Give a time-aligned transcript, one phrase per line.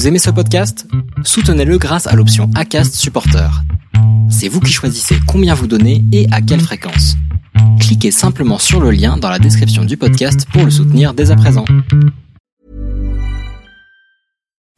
[0.00, 0.86] Vous aimez ce podcast?
[1.24, 3.50] Soutenez-le grâce à l'option ACAST Supporter.
[4.30, 7.16] C'est vous qui choisissez combien vous donnez et à quelle fréquence.
[7.80, 11.36] Cliquez simplement sur le lien dans la description du podcast pour le soutenir dès à
[11.36, 11.66] présent.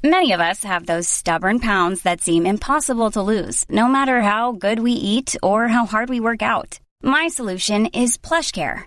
[0.03, 4.51] Many of us have those stubborn pounds that seem impossible to lose, no matter how
[4.51, 6.81] good we eat or how hard we work out.
[7.05, 8.87] My solution is PlushCare.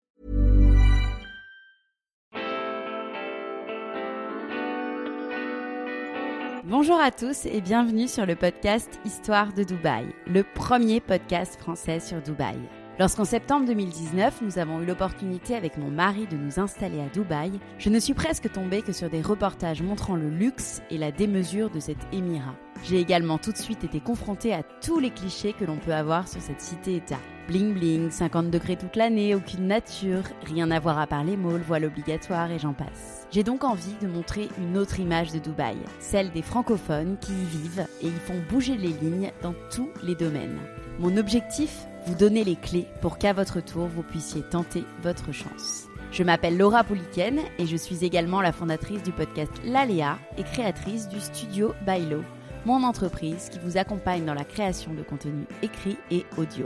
[6.71, 11.99] Bonjour à tous et bienvenue sur le podcast Histoire de Dubaï, le premier podcast français
[11.99, 12.55] sur Dubaï.
[12.99, 17.51] Lorsqu'en septembre 2019, nous avons eu l'opportunité avec mon mari de nous installer à Dubaï,
[17.79, 21.69] je ne suis presque tombée que sur des reportages montrant le luxe et la démesure
[21.69, 22.53] de cet émirat.
[22.83, 26.27] J'ai également tout de suite été confrontée à tous les clichés que l'on peut avoir
[26.27, 27.19] sur cette cité-État.
[27.47, 31.63] Bling bling, 50 degrés toute l'année, aucune nature, rien à voir à part les malls,
[31.65, 33.27] voile obligatoire et j'en passe.
[33.31, 37.45] J'ai donc envie de montrer une autre image de Dubaï, celle des francophones qui y
[37.45, 40.59] vivent et y font bouger les lignes dans tous les domaines.
[40.99, 45.85] Mon objectif Vous donner les clés pour qu'à votre tour vous puissiez tenter votre chance.
[46.11, 51.07] Je m'appelle Laura Pouliken et je suis également la fondatrice du podcast L'Aléa et créatrice
[51.07, 52.23] du studio Bailo,
[52.65, 56.65] mon entreprise qui vous accompagne dans la création de contenu écrit et audio.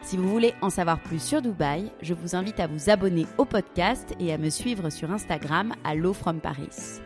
[0.00, 3.44] Si vous voulez en savoir plus sur Dubaï, je vous invite à vous abonner au
[3.44, 7.02] podcast et à me suivre sur Instagram à Low from Paris.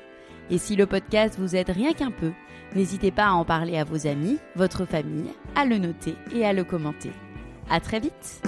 [0.50, 2.30] Et si le podcast vous aide rien qu'un peu,
[2.76, 6.52] n'hésitez pas à en parler à vos amis, votre famille, à le noter et à
[6.52, 7.10] le commenter.
[7.72, 8.42] À très vite!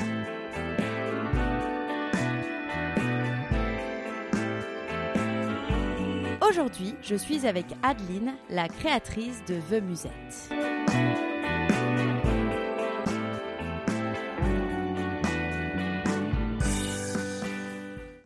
[6.46, 11.31] Aujourd'hui, je suis avec Adeline, la créatrice de The Musette.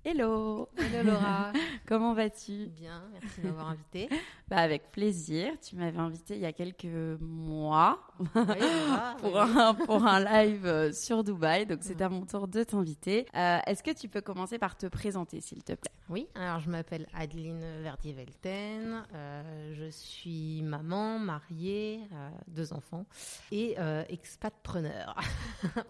[0.08, 1.52] Hello Hello Laura
[1.88, 2.66] Comment vas-tu?
[2.66, 4.08] Bien, merci de m'avoir invitée.
[4.48, 5.54] Bah avec plaisir.
[5.60, 6.86] Tu m'avais invité il y a quelques
[7.20, 8.26] mois Oui,
[9.18, 11.66] pour, oui, un, pour un live euh, sur Dubaï.
[11.66, 13.26] Donc c'est à mon tour de t'inviter.
[13.34, 15.90] Euh, Est-ce que tu peux commencer par te présenter s'il te plaît?
[16.08, 19.02] Oui, alors je m'appelle Adeline Verdier-Velten.
[19.14, 23.04] euh, je suis maman, mariée, euh, deux enfants
[23.50, 23.74] et
[24.08, 25.16] expatpreneur.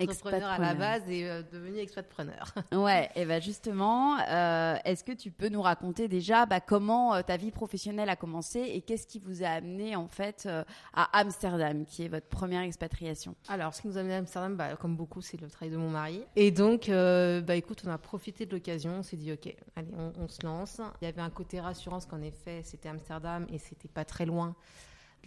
[0.00, 0.76] Entrepreneur à la Expatpreneur.
[0.78, 2.55] base et devenue expatpreneur.
[2.72, 7.22] Ouais, et ben justement, euh, est-ce que tu peux nous raconter déjà bah, comment euh,
[7.22, 11.19] ta vie professionnelle a commencé et qu'est-ce qui vous a amené en fait euh, à
[11.19, 13.34] Amsterdam, qui est votre première expatriation?
[13.49, 15.77] Alors, ce qui nous a amené à Amsterdam, bah, comme beaucoup, c'est le travail de
[15.77, 16.22] mon mari.
[16.37, 18.99] Et donc, bah, écoute, on a profité de l'occasion.
[18.99, 20.81] On s'est dit, OK, allez, on, on se lance.
[21.00, 24.55] Il y avait un côté rassurance qu'en effet, c'était Amsterdam et c'était pas très loin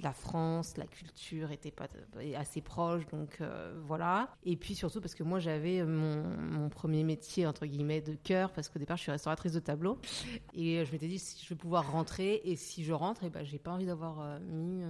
[0.01, 0.77] la France.
[0.77, 1.87] La culture était pas
[2.35, 3.05] assez proche.
[3.07, 4.29] Donc, euh, voilà.
[4.43, 8.69] Et puis, surtout, parce que moi, j'avais mon, premier métier, entre guillemets, de cœur, parce
[8.69, 9.99] qu'au départ, je suis restauratrice de tableau.
[10.53, 13.29] Et euh, je m'étais dit, si je vais pouvoir rentrer, et si je rentre, et
[13.29, 14.83] ben, j'ai pas envie d'avoir euh, mis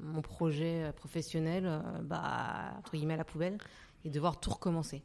[0.00, 3.58] mon projet professionnel, bah, entre guillemets, à la poubelle,
[4.04, 5.02] et devoir tout recommencer.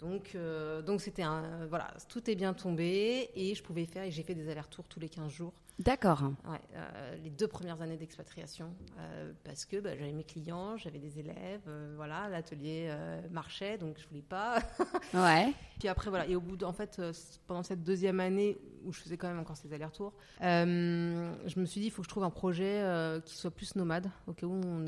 [0.00, 4.10] Donc, euh, donc c'était un, voilà, tout est bien tombé, et je pouvais faire, et
[4.10, 5.52] j'ai fait des allers-retours tous les 15 jours.
[5.78, 6.24] D'accord.
[6.46, 10.98] Ouais, euh, les deux premières années d'expatriation, euh, parce que bah, j'avais mes clients, j'avais
[10.98, 12.94] des élèves, voilà, l'atelier
[13.30, 14.58] marchait, donc je voulais pas.
[15.14, 15.52] Ouais.
[15.78, 16.26] Puis après, voilà.
[16.26, 17.00] Et au bout de, en fait,
[17.46, 21.80] pendant cette deuxième année où je faisais quand même encore ces allers-retours, je me suis
[21.80, 22.82] dit, il faut que je trouve un projet
[23.24, 24.84] qui soit plus nomade, au cas où on,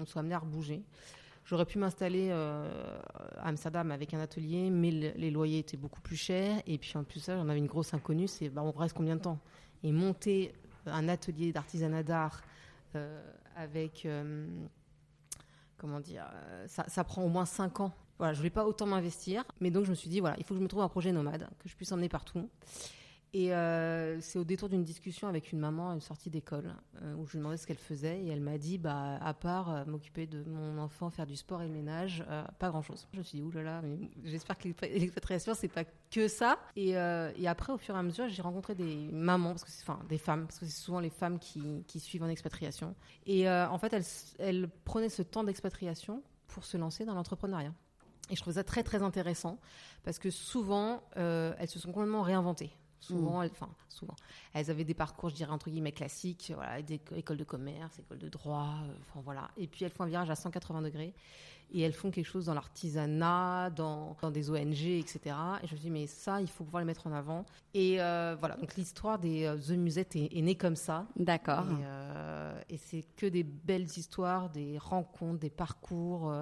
[0.00, 0.82] on soit amené à rebouger.
[1.44, 2.98] J'aurais pu m'installer euh,
[3.38, 6.62] à Amsterdam avec un atelier, mais le- les loyers étaient beaucoup plus chers.
[6.66, 9.16] Et puis en plus, ça, j'en avais une grosse inconnue, c'est bah, on reste combien
[9.16, 9.38] de temps?
[9.82, 10.54] Et monter
[10.86, 12.42] un atelier d'artisanat d'art
[12.94, 13.20] euh,
[13.56, 14.46] avec, euh,
[15.76, 17.92] comment dire, euh, ça, ça prend au moins 5 ans.
[18.18, 20.54] Voilà, je voulais pas autant m'investir, mais donc je me suis dit, voilà, il faut
[20.54, 22.48] que je me trouve un projet nomade, que je puisse emmener partout.
[23.34, 27.14] Et euh, c'est au détour d'une discussion avec une maman à une sortie d'école, euh,
[27.14, 29.84] où je lui demandais ce qu'elle faisait, et elle m'a dit, bah, à part euh,
[29.86, 32.24] m'occuper de mon enfant, faire du sport et le ménage,
[32.58, 33.08] pas grand-chose.
[33.14, 33.80] Je me suis dit, oulala,
[34.24, 36.58] j'espère que l'expa- l'expatriation, c'est pas que ça.
[36.76, 40.58] Et, après, au fur et à mesure, j'ai rencontré des mamans, enfin, des femmes, parce
[40.58, 42.94] que c'est souvent les femmes qui, suivent en expatriation.
[43.26, 43.94] Et en fait,
[44.38, 47.72] elles, prenaient ce temps d'expatriation pour se lancer dans l'entrepreneuriat.
[48.30, 49.58] Et je trouve ça très très intéressant
[50.04, 52.72] parce que souvent, elles se sont complètement réinventées.
[53.02, 53.44] Souvent, Mm.
[53.44, 54.14] elles, enfin, souvent,
[54.54, 58.18] elles avaient des parcours, je dirais, entre guillemets, classiques, voilà, des écoles de commerce, écoles
[58.20, 59.50] de droit, euh, enfin voilà.
[59.56, 61.12] Et puis, elles font un virage à 180 degrés
[61.74, 65.34] et elles font quelque chose dans l'artisanat, dans, dans des ONG, etc.
[65.62, 67.44] Et je me dis, mais ça, il faut pouvoir le mettre en avant.
[67.74, 71.06] Et euh, voilà, donc l'histoire des euh, The Musette est, est née comme ça.
[71.16, 71.64] D'accord.
[72.68, 76.32] Et, et c'est que des belles histoires, des rencontres, des parcours,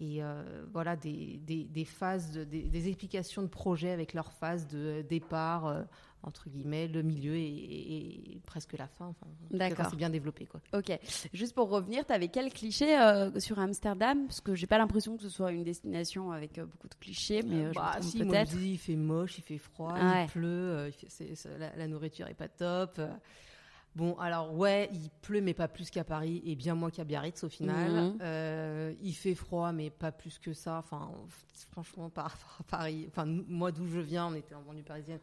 [0.00, 4.32] et euh, voilà, des, des, des phases, de- des, des explications de projets avec leur
[4.32, 5.82] phase de départ, euh,
[6.24, 9.06] entre guillemets, le milieu et, et- et presque la fin.
[9.08, 9.86] Enfin, D'accord.
[9.90, 10.60] C'est bien développé, quoi.
[10.72, 10.98] Ok.
[11.32, 14.26] Juste pour revenir, tu avais quel cliché euh, sur Amsterdam?
[14.26, 17.68] Parce que j'ai pas l'impression que ce soit une destination avec beaucoup de clichés, mais
[17.68, 18.54] je bah, si, peut-être.
[18.60, 20.24] il fait moche, il fait froid, Ouais.
[20.24, 23.00] il pleut, il fait- la, la nourriture est pas top.
[23.94, 27.44] Bon, alors ouais, il pleut, mais pas plus qu'à Paris, et bien moins qu'à Biarritz
[27.44, 27.92] au final.
[27.92, 28.18] Mhm.
[28.22, 30.78] Euh, il fait froid, mais pas plus que ça.
[30.78, 31.12] Enfin,
[31.70, 35.20] franchement, par rapport à Paris, enfin, moi d'où je viens, on était en banlieue parisienne,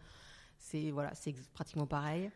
[0.58, 2.32] c'est voilà, c'est pratiquement pareil.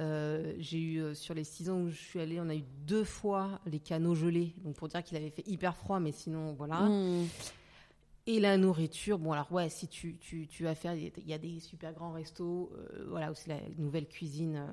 [0.00, 2.64] Euh, j'ai eu euh, sur les six ans où je suis allée, on a eu
[2.86, 6.54] deux fois les canaux gelés, donc pour dire qu'il avait fait hyper froid, mais sinon
[6.54, 6.82] voilà.
[6.82, 7.26] Hmm.
[8.30, 11.38] Et la nourriture, bon alors ouais, si tu, tu, tu vas faire, il y a
[11.38, 14.66] des super grands restos, euh, voilà aussi la nouvelle cuisine euh,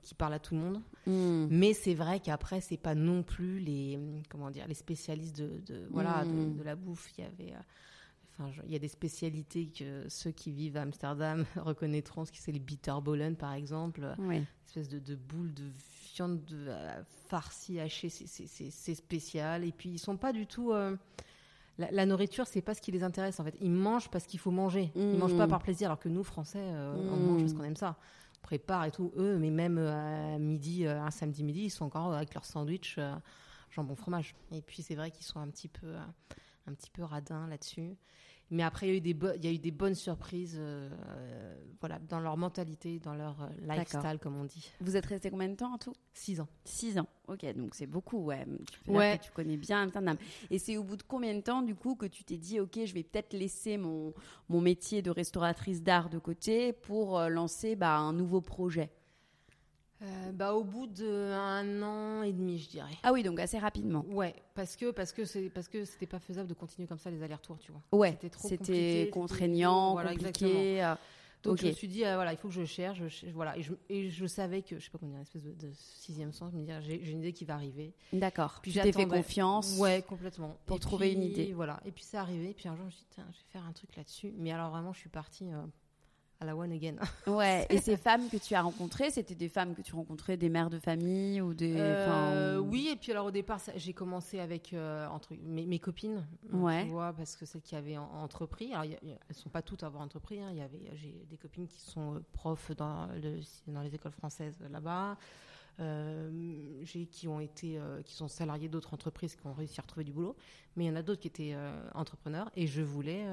[0.00, 0.80] qui parle à tout le monde.
[1.06, 1.46] Hmm.
[1.50, 3.98] Mais c'est vrai qu'après c'est pas non plus les
[4.30, 6.52] comment dire les spécialistes de, de- voilà Mm.
[6.54, 7.10] de, de la bouffe.
[7.18, 7.58] Il y avait, euh,
[8.38, 12.38] enfin il y a des spécialités que ceux qui vivent à Amsterdam reconnaîtront, ce qui
[12.40, 14.42] c'est les bitterballen par exemple, Oui.
[14.66, 15.64] espèce de, de boule de
[16.16, 19.62] viande de, euh, farcie hachée, c'est- c'est c'est- c'est spécial.
[19.62, 20.72] Et puis ils sont pas du tout.
[21.78, 23.54] La, la nourriture, c'est pas ce qui les intéresse en fait.
[23.60, 24.92] Ils mangent parce qu'il faut manger.
[24.94, 25.18] Ils Mm.
[25.18, 27.26] mangent pas par plaisir, alors que nous Français, euh, on Mm.
[27.26, 27.96] mange parce qu'on aime ça.
[28.38, 29.12] On prépare et tout.
[29.16, 32.44] Eux, mais même euh, à midi, euh, un samedi midi, ils sont encore avec leur
[32.44, 33.14] sandwich euh,
[33.70, 34.34] jambon fromage.
[34.52, 35.94] Et puis c'est vrai qu'ils sont un petit peu,
[36.66, 37.96] un petit peu radins là-dessus.
[38.54, 40.88] Mais après, il y a eu des, il y a eu des bonnes surprises, euh,
[41.80, 44.70] voilà, dans leur mentalité, dans leur euh, lifestyle, comme on dit.
[44.80, 45.92] Vous êtes resté combien de temps en tout?
[46.12, 46.46] Six ans.
[46.64, 47.08] Six ans.
[47.26, 48.46] Ok, donc c'est beaucoup, ouais.
[48.84, 49.18] Tu, Ouais.
[49.18, 50.16] tu connais bien Amsterdam.
[50.50, 52.78] Et c'est au bout de combien de temps, du coup, que tu t'es dit, ok,
[52.84, 54.14] je vais peut-être laisser mon,
[54.48, 58.90] mon métier de restauratrice d'art de côté pour euh, lancer bah, un nouveau projet?
[60.04, 62.92] Euh, bah, au bout d'un an et demi, je dirais.
[63.02, 64.04] Ah oui, donc assez rapidement.
[64.10, 67.10] Ouais, parce que parce que c'est parce que c'était pas faisable de continuer comme ça
[67.10, 67.80] les allers-retours, tu vois.
[67.98, 70.84] Ouais, C'était trop c'était compliqué, contraignant, voilà, compliqué.
[70.84, 70.94] euh,
[71.42, 73.56] Donc je me suis dit euh, voilà, il faut que je cherche, je cherche, voilà,
[73.56, 75.72] et je, et je savais que je sais pas comment dire, une espèce de, de
[75.74, 77.94] sixième sens, je me disais j'ai j'ai une idée qui va arriver.
[78.12, 78.58] D'accord.
[78.62, 79.78] Puis t'es fait confiance.
[79.78, 80.56] Ouais, complètement.
[80.66, 81.52] Pour Et trouver puis, une idée.
[81.54, 83.38] Voilà, et puis c'est arrivé, et puis un jour je me suis dit Tiens, je
[83.38, 85.62] vais faire un truc là-dessus, mais alors vraiment je suis partie euh,
[86.44, 86.94] à la one again.
[87.26, 87.66] Ouais.
[87.70, 90.70] Et ces femmes que tu as rencontrées, c'était des femmes que tu rencontrais, des mères
[90.70, 91.74] de famille ou des.
[91.76, 96.24] Euh, oui, et puis alors au départ, j'ai commencé avec euh, entre mes, mes copines,
[96.52, 96.84] Ouais.
[96.84, 98.72] tu vois, parce que celles qui avaient en- entrepris.
[98.72, 100.40] Alors, y a- il y a- elles sont pas toutes à avoir entrepris.
[100.40, 100.48] hein.
[100.52, 104.12] Il y avait, j'ai des copines qui sont euh, profs dans, le, dans les écoles
[104.12, 105.16] françaises là-bas.
[105.80, 106.30] Euh,
[106.84, 110.04] j'ai qui ont été, euh, qui sont salariés d'autres entreprises qui ont réussi à retrouver
[110.04, 110.36] du boulot.
[110.76, 112.48] Mais il y en a d'autres qui étaient euh, entrepreneurs.
[112.54, 113.24] Et je voulais.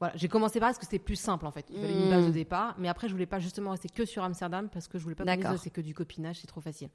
[0.00, 1.66] Voilà, j'ai commencé par parce que c'était plus simple en fait.
[1.70, 2.10] Il fallait une Mm.
[2.10, 4.98] base de départ, mais après je voulais pas justement rester que sur Amsterdam parce que
[4.98, 6.88] je voulais pas oh, c'est que du copinage, c'est trop facile.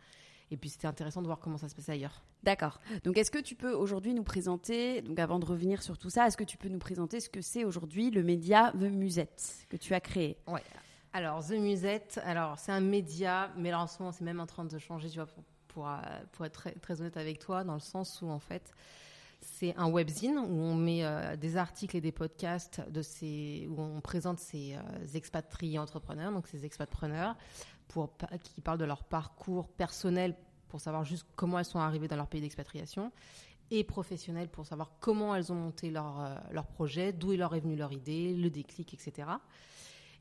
[0.51, 2.23] Et puis c'était intéressant de voir comment ça se passait ailleurs.
[2.43, 2.79] D'accord.
[3.03, 6.27] Donc, est-ce que tu peux aujourd'hui nous présenter, donc avant de revenir sur tout ça,
[6.27, 9.77] est-ce que tu peux nous présenter ce que c'est aujourd'hui le média The Musette que
[9.77, 10.37] tu as créé?
[10.47, 10.61] Ouais.
[11.13, 14.45] Alors, The Musette, alors c'est un média, mais là en ce moment c'est même en
[14.45, 15.93] train de changer, tu vois, pour, pour, euh,
[16.33, 18.71] pour être très, très honnête avec toi, dans le sens où en fait
[19.45, 23.79] c'est un webzine où on met euh, des articles et des podcasts de ces, où
[23.79, 27.35] on présente ces euh, expatriés entrepreneurs, donc ces expatpreneurs,
[27.87, 28.09] pour,
[28.43, 30.35] qui parlent de leur parcours personnel
[30.67, 33.11] pour savoir juste comment elles sont arrivées dans leur pays d'expatriation
[33.71, 37.61] et professionnel pour savoir comment elles ont monté leur, euh, leur projet, d'où leur est
[37.61, 39.27] leur idée, le déclic, etc.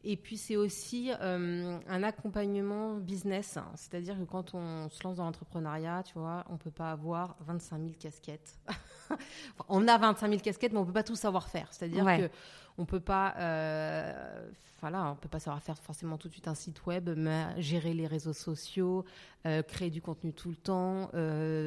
[0.06, 3.66] Et puis c'est aussi euh, un accompagnement business, hein.
[3.74, 7.78] c'est-à-dire que quand on se lance dans l'entrepreneuriat, tu vois, on peut pas avoir 25
[7.78, 8.58] 000 casquettes.
[9.10, 11.68] Enfin, on a 25 000 casquettes, mais on peut pas tout savoir faire.
[11.70, 12.28] C'est-à-dire Ouais.
[12.28, 12.34] que
[12.78, 14.48] on peut pas, euh,
[14.80, 17.92] voilà, on peut pas savoir faire forcément tout de suite un site web, mais gérer
[17.94, 19.04] les réseaux sociaux,
[19.46, 21.10] euh, créer du contenu tout le temps,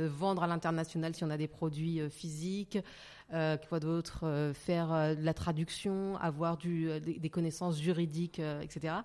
[0.09, 2.79] vendre à l'international si on a des produits physiques,
[3.69, 8.39] quoi d'autre, euh, faire euh, de la traduction, avoir du, euh, des, des connaissances juridiques,
[8.39, 8.95] euh, etc.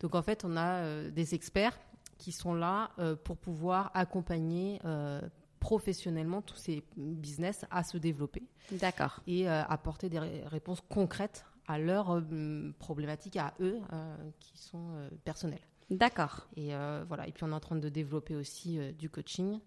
[0.00, 1.78] Donc en fait, on a euh, des experts
[2.18, 5.20] qui sont là euh, pour pouvoir accompagner euh,
[5.58, 9.20] professionnellement tous ces business à se développer D'accord.
[9.26, 14.58] et euh, apporter des ré- réponses concrètes à leurs euh, problématiques à eux euh, qui
[14.58, 15.66] sont euh, personnelles.
[15.90, 16.46] D'accord.
[16.56, 17.26] Et euh, voilà.
[17.26, 19.58] Et puis on est en train de développer aussi euh, du coaching.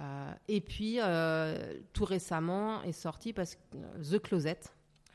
[0.00, 4.60] Euh, et puis euh, tout récemment est sorti parce que euh, The Closet.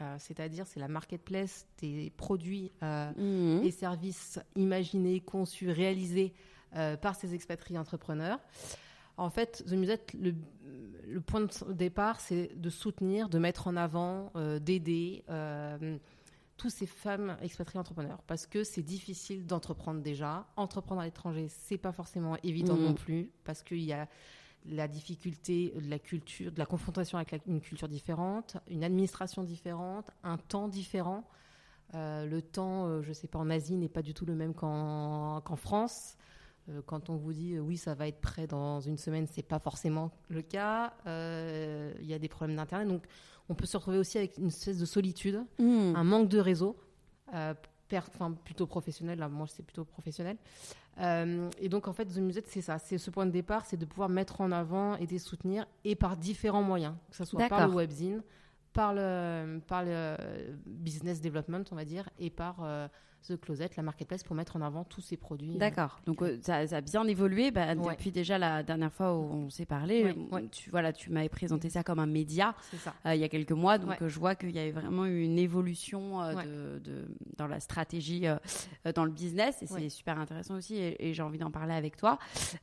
[0.02, 3.62] Euh, c'est-à-dire, c'est la marketplace des produits Mhm.
[3.63, 6.34] et services imaginés, conçus, réalisés
[7.02, 8.40] par ces expatriés entrepreneurs.
[9.18, 10.34] En fait, The Musette, le,
[11.08, 15.24] le point de départ, c'est de soutenir, de mettre en avant, d'aider
[16.58, 20.48] tous ces femmes expatriées entrepreneurs, parce que c'est difficile d'entreprendre déjà.
[20.56, 22.84] Entreprendre à l'étranger, c'est pas forcément évident Mhm.
[22.86, 24.08] non plus, parce qu'il y a
[24.65, 29.43] la difficulté de la culture, de la confrontation avec la- une culture différente, une administration
[29.43, 31.24] différente, un temps différent.
[31.96, 34.53] Euh, le temps, euh, je sais pas, en Asie n'est pas du tout le même
[34.53, 36.17] qu'en France.
[36.70, 39.60] Euh, quand on vous dit oui, ça va être prêt dans une semaine, c'est pas
[39.60, 40.93] forcément le cas.
[41.05, 43.03] Il y a des problèmes d'internet, donc
[43.50, 45.96] on peut se retrouver aussi avec une espèce de solitude, Mhm.
[45.96, 46.77] un manque de réseau,
[48.43, 49.20] plutôt professionnel.
[49.20, 50.38] Là, moi, c'est plutôt professionnel.
[51.00, 52.78] Euh, et donc, en fait, The Musette, c'est ça.
[52.78, 56.18] C'est ce point de départ, c'est de pouvoir mettre en avant, aider, soutenir, et par
[56.18, 58.22] différents moyens, que ce soit par le webzine,
[58.74, 60.16] par le, par le
[60.66, 62.88] business development, on va dire, et par euh,
[63.27, 65.56] The Closet, la marketplace, pour mettre en avant tous ces produits.
[65.56, 66.00] D'accord.
[66.06, 67.92] Donc euh, ça, ça a bien évolué bah, Ouais.
[67.94, 70.03] depuis déjà la dernière fois où on s'est parlé.
[70.03, 70.48] Ouais, euh, ouais.
[70.51, 72.56] Tu voilà, tu m'avais présenté ça comme un média
[73.06, 75.24] euh, il y a quelques mois, donc euh, je vois qu'il y avait vraiment eu
[75.24, 76.46] une évolution euh, Ouais.
[76.46, 78.36] de, de- dans la stratégie, euh,
[78.86, 80.75] euh, dans le business, et c'est super intéressant aussi.
[80.75, 82.18] Et, et j'ai envie d'en parler avec toi.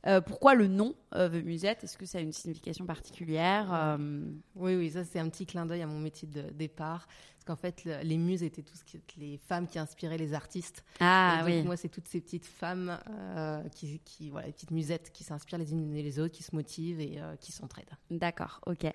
[0.07, 1.83] Euh, pourquoi le nom euh, The Musette?
[1.83, 4.23] Est-ce que ça a une signification particulière euh,
[4.55, 7.07] Oui, oui, ça c'est un petit clin d'œil à mon métier de départ.
[7.43, 10.83] Parce qu'en fait, le- les muses étaient qui, les femmes qui inspiraient les artistes.
[10.99, 11.63] Ah Et donc, oui.
[11.63, 12.99] moi, c'est toutes ces petites femmes
[13.35, 16.43] euh, qui, qui, voilà, les petites musettes qui s'inspirent les unes et les autres, qui
[16.43, 17.89] se motivent et euh, qui s'entraident.
[18.11, 18.85] D'accord, ok.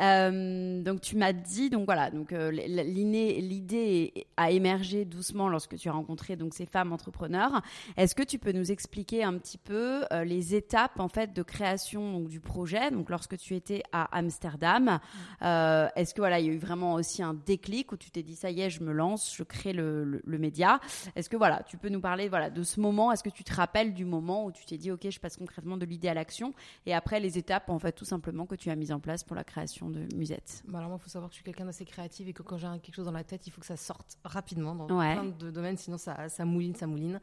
[0.00, 5.92] Euh, donc tu m'as dit, donc voilà, donc l'idée a émergé doucement lorsque tu as
[5.92, 7.60] rencontré donc ces femmes entrepreneurs.
[7.96, 12.12] Est-ce que tu peux nous expliquer un petit peu les étapes en fait de création
[12.12, 12.90] donc, du projet?
[12.90, 15.00] Donc lorsque tu étais à Amsterdam,
[15.42, 18.22] euh, est-ce que voilà, il y a eu vraiment aussi un déclic où tu t'es
[18.22, 20.80] dit ça y est, je me lance, je crée le, le- le média
[21.16, 23.12] Est-ce que voilà, tu peux nous parler voilà de ce moment?
[23.12, 25.76] Est-ce que tu te rappelles du moment où tu t'es dit ok, je passe concrètement
[25.76, 26.52] de l'idée à l'action?
[26.86, 29.36] Et après les étapes en fait tout simplement que tu as mises en place pour
[29.36, 30.62] la création de Musette.
[30.68, 32.56] Bah, alors moi, il faut savoir que je suis quelqu'un d'assez créatif et que quand
[32.58, 35.14] j'ai quelque chose dans la tête, il faut que ça sorte rapidement dans Ouais.
[35.14, 37.20] plein de domaines, sinon ça, ça mouline, ça mouline.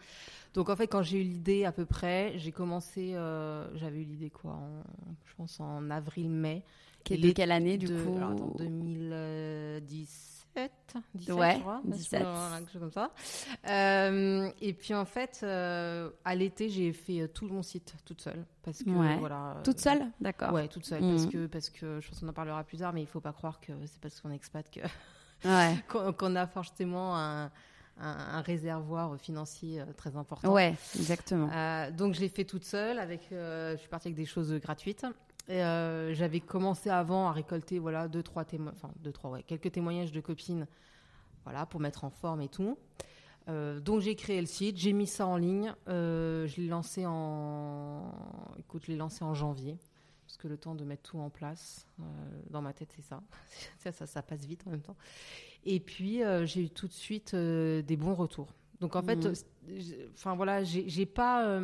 [0.54, 4.06] Donc en fait, quand j'ai eu l'idée à peu près, j'ai commencé, euh, j'avais eu
[4.06, 4.84] l'idée quoi, en-
[5.26, 6.64] je pense en avril-mai.
[7.04, 8.16] Quelle- quelle année du de- coup?
[8.18, 10.27] alors, attends, 2017,
[11.16, 12.22] 17, Ouais, je crois, 17.
[12.22, 13.12] voilà, quelque chose comme ça.
[13.68, 18.22] Euh, et puis en fait, euh, à l'été, j'ai fait euh, tout mon site toute
[18.22, 19.18] seule parce que Ouais.
[19.18, 19.56] voilà.
[19.58, 20.06] euh, Toute seule?
[20.22, 20.54] D'accord.
[20.54, 21.12] Ouais, toute seule Mhm.
[21.16, 23.34] parce que parce que je pense qu'on en parlera plus tard, mais il faut pas
[23.34, 24.82] croire que c'est parce qu'on est expat que
[25.48, 25.76] Ouais.
[26.18, 27.50] qu'on a forcément un, un,
[28.38, 30.52] un réservoir financier euh, très important.
[30.54, 31.50] Ouais, exactement.
[31.52, 33.00] Euh, donc je l'ai fait toute seule.
[33.00, 35.06] Avec, euh, je suis partie avec des choses gratuites.
[35.50, 39.44] Et, euh, J'avais commencé avant à récolter voilà deux trois témo- enfin deux trois ouais,
[39.44, 40.68] quelques témoignages de copines,
[41.46, 42.78] voilà pour mettre en forme et tout.
[43.48, 45.74] Euh, donc j'ai créé le site, j'ai mis ça en ligne.
[45.88, 48.12] Euh, je l'ai lancé en,
[48.60, 49.78] écoute, je l'ai lancé en janvier
[50.26, 51.88] parce que le temps de mettre tout en place
[52.50, 53.22] dans ma tête c'est ça.
[53.80, 54.98] ça, ça, ça passe vite en même temps.
[55.64, 58.50] Et puis j'ai eu tout de suite des bons retours.
[58.82, 59.18] Donc en fait,
[59.78, 61.62] j'ai- enfin voilà, j'ai pas,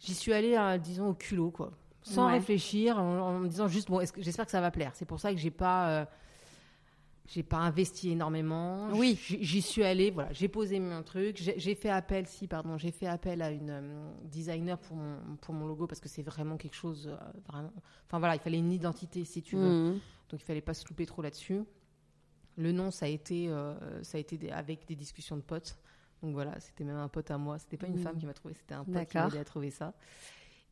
[0.00, 2.32] j'y suis allée, disons au culot quoi, sans Ouais.
[2.34, 4.92] réfléchir, en, en me disant juste bon, j'espère que ça va plaire.
[4.94, 6.04] C'est pour ça que j'ai pas, euh,
[7.26, 8.88] j'ai pas investi énormément.
[8.92, 9.16] Oui.
[9.20, 13.06] J'y suis allée, voilà, j'ai posé mon truc, j'ai fait appel, si pardon, j'ai fait
[13.06, 16.74] appel à une euh, designer pour mon pour mon logo parce que c'est vraiment quelque
[16.76, 17.16] chose, euh,
[17.48, 17.72] vraiment.
[18.06, 19.70] Enfin voilà, il fallait une identité si tu veux.
[19.70, 20.00] Mhm.
[20.30, 21.62] Donc il fallait pas se louper trop là-dessus.
[22.56, 23.48] Le nom, ça a été,
[24.02, 25.78] ça a été des- avec des discussions de potes.
[26.22, 27.58] Donc voilà, c'était même un pote à moi.
[27.58, 28.02] C'était pas une Mhm.
[28.02, 29.94] femme qui m'a trouvé, c'était un pote qui m'a aidé à trouver ça.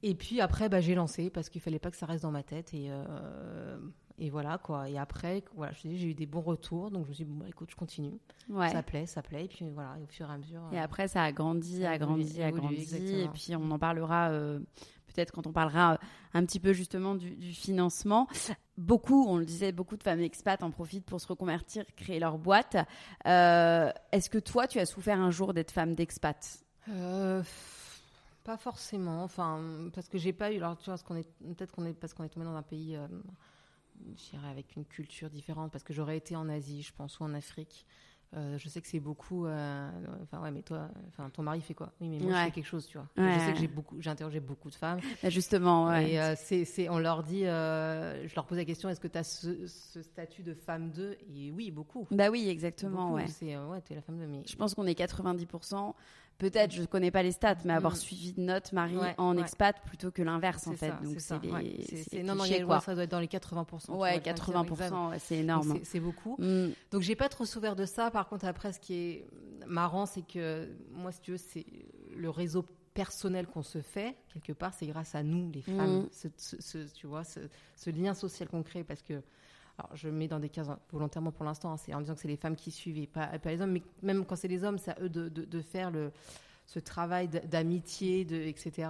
[0.02, 2.42] Et puis après, bah, j'ai lancé parce qu'il fallait pas que ça reste dans ma
[2.42, 2.72] tête.
[2.74, 3.78] Et, euh,
[4.18, 4.88] et voilà quoi.
[4.88, 6.90] Et après, voilà, je j'ai eu des bons retours.
[6.90, 8.18] Donc je me suis dit, bon, bah, écoute, je continue.
[8.48, 8.70] Ouais.
[8.70, 9.44] Ça plaît, ça plaît.
[9.46, 10.62] Et puis voilà, et au fur et à mesure.
[10.72, 12.96] Et euh, après, ça a grandi, Ça a grandi, a grandi.
[13.22, 14.60] Et puis, on en parlera euh,
[15.06, 15.98] peut-être quand on parlera
[16.32, 18.28] un petit peu justement du, du financement.
[18.76, 22.38] Beaucoup, on le disait, beaucoup de femmes expats en profitent pour se reconvertir, créer leur
[22.38, 22.76] boîte.
[23.26, 26.60] Euh, Est-ce que toi, tu as souffert un jour d'être femme d'expat?
[28.48, 29.22] Pas forcément.
[29.24, 29.60] Enfin,
[29.92, 30.56] parce que j'ai pas eu.
[30.56, 32.96] Alors, tu vois, qu'on est peut-être qu'on est parce qu'on est tombé dans un pays,
[32.96, 33.06] euh,
[34.16, 35.70] je dirais, avec une culture différente.
[35.70, 37.84] Parce que j'aurais été en Asie, je pense, ou en Afrique.
[38.36, 39.44] Euh, je sais que c'est beaucoup.
[39.46, 39.90] euh,
[40.22, 41.92] Enfin, ouais, mais toi, enfin, ton mari fait quoi?
[42.00, 42.38] Oui, mais moi, Ouais.
[42.38, 43.06] je fais quelque chose, tu vois.
[43.18, 44.00] Je sais que j'ai beaucoup.
[44.00, 45.00] J'ai interrogé beaucoup de femmes.
[45.22, 46.12] Bah, Justement, ouais.
[46.12, 49.08] Et euh, c'est, c'est- on leur dit, euh, je leur pose la question, est-ce que
[49.08, 52.06] tu as ce, ce statut de femme d'eux Et oui, beaucoup.
[52.10, 53.16] Bah oui, exactement, Beaucoup.
[53.20, 53.28] ouais.
[53.28, 54.24] C'est, euh, ouais, tu es la femme de.
[54.26, 55.94] Mais Je pense qu'on est 90%
[56.38, 57.96] peut-être, je connais pas les stats, mais avoir Mm.
[57.96, 59.42] suivi notre mari Ouais, en ouais.
[59.42, 60.88] expat plutôt que l'inverse en fait.
[60.90, 61.62] ça, Donc c'est c'est ouais.
[61.62, 62.80] les, les non, non, il y clichés, a- quoi.
[62.80, 63.92] ça doit être dans les 80%.
[63.92, 65.80] tu Ouais, vois, 80%, ouais, c'est énorme.
[65.82, 66.36] c'est- beaucoup.
[66.38, 66.68] Mm.
[66.92, 68.10] Donc j'ai pas trop souffert de ça.
[68.10, 69.26] Par contre, après, ce qui est
[69.66, 71.66] marrant, c'est que moi, si tu veux, c'est
[72.16, 72.64] le réseau
[72.94, 76.08] personnel qu'on se fait quelque part, c'est grâce à nous, les femmes, Mhm.
[76.10, 79.22] ce, ce- ce- tu vois, ce lien social qu'on crée, parce que
[79.94, 82.56] je mets dans des cases volontairement pour l'instant, hein, en disant que c'est les femmes
[82.56, 85.08] qui suivent et pas, les hommes, mais même quand c'est les hommes, c'est à eux
[85.08, 85.92] de, faire
[86.66, 88.88] ce travail d'amitié, etc.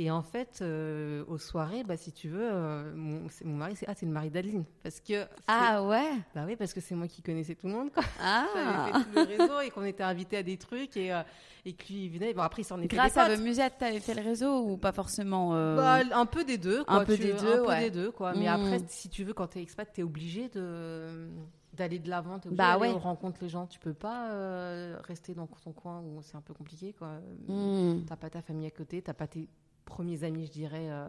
[0.00, 3.94] Et en fait, euh, aux soirées, bah, si tu veux, euh, mon, mari, c'est ah,
[3.96, 4.64] c'est le mari d'Adeline.
[4.84, 5.26] Parce que.
[5.48, 8.04] Ah ouais Bah oui, parce que c'est moi qui connaissais tout le monde, quoi.
[8.22, 11.22] Ah J'avais fait tout le réseau et qu'on était invités à des trucs et, euh,
[11.64, 12.32] et que lui, il venait.
[12.32, 13.36] Bon, après, il s'en Grâce à.
[13.36, 17.00] The Musette, t'avais fait le réseau ou pas forcément Bah, un peu des deux, quoi.
[17.00, 17.80] Un peu tu- des deux, un peu ouais.
[17.80, 18.34] des deux, quoi.
[18.34, 21.28] Mais après, si tu veux, quand t'es expat, t'es obligé de
[21.72, 22.90] d'aller de l'avant, obligé Bah ouais.
[22.92, 23.66] aux rencontres les gens.
[23.66, 27.20] Tu peux pas euh, rester dans ton coin où c'est un peu compliqué, quoi.
[27.48, 28.04] mm.
[28.06, 29.48] T'as pas ta famille à côté, t'as pas tes
[29.88, 31.08] premiers amis, je dirais, euh,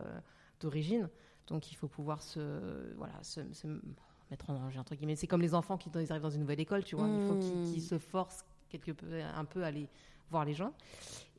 [0.59, 1.09] d'origine.
[1.47, 3.67] Donc il faut pouvoir se, voilà, se, se
[4.29, 5.15] mettre en danger entre guillemets.
[5.15, 7.07] C'est comme les enfants qui ils arrivent dans une nouvelle école, tu vois.
[7.07, 7.71] Il faut qu'ils Mm.
[7.71, 9.89] qu'ils se forcent quelque peu, un peu à aller
[10.29, 10.73] voir les gens.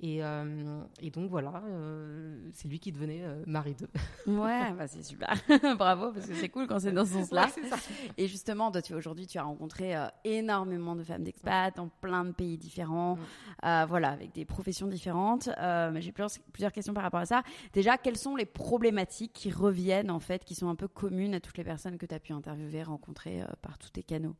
[0.02, 3.90] Et, euh, et donc voilà, euh, c'est lui qui devenait euh, mari d'eux.
[4.26, 5.34] Ouais, bah c'est super.
[5.76, 7.48] Bravo, parce que c'est cool quand c'est dans ce sens-là.
[7.54, 7.68] Ouais.
[8.16, 12.24] Et justement, toi, tu aujourd'hui, tu as rencontré euh, énormément de femmes d'expat dans plein
[12.24, 13.18] de pays différents,
[13.62, 15.50] voilà, avec des professions différentes.
[15.58, 17.42] Euh, mais j'ai plusieurs, plusieurs questions par rapport à ça.
[17.72, 21.40] Déjà, quelles sont les problématiques qui reviennent, en fait, qui sont un peu communes à
[21.40, 24.36] toutes les personnes que tu as pu interviewer, rencontrer euh, par tous tes canaux?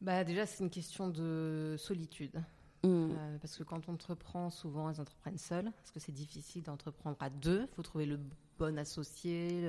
[0.00, 2.42] Bah déjà, c'est une question de solitude.
[2.82, 2.88] Mm.
[2.88, 7.16] Euh, parce que quand on entreprend, souvent elles entreprennent seules, parce que c'est difficile d'entreprendre
[7.20, 7.66] à deux.
[7.70, 8.18] Il faut trouver le
[8.58, 9.62] bon associé,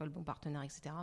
[0.00, 0.94] le, bon partenaire, etc.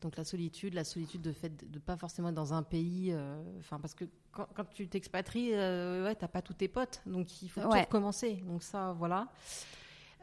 [0.00, 3.10] Donc la solitude, la solitude de fait de ne pas forcément être dans un pays,
[3.12, 7.02] euh, enfin parce que quand, quand tu t'expatries, euh, ouais, t'as pas tous tes potes,
[7.06, 7.66] donc il faut Ouais.
[7.82, 8.36] tout recommencer.
[8.46, 9.28] Donc ça, voilà.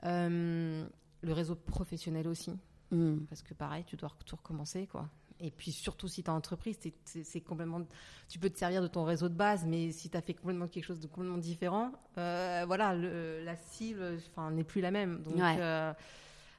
[0.03, 0.85] Euh,
[1.21, 2.51] le réseau professionnel aussi,
[2.91, 3.25] Mm.
[3.29, 5.07] parce que pareil, tu dois tout recommencer, quoi.
[5.41, 7.81] Et puis surtout si tu es entreprise, c'est- complètement.
[8.27, 10.67] Tu peux te servir de ton réseau de base, mais si tu as fait complètement
[10.67, 15.21] quelque chose de complètement différent, euh, voilà, le- la cible, enfin, n'est plus la même.
[15.23, 15.55] Donc, Ouais.
[15.59, 15.93] euh,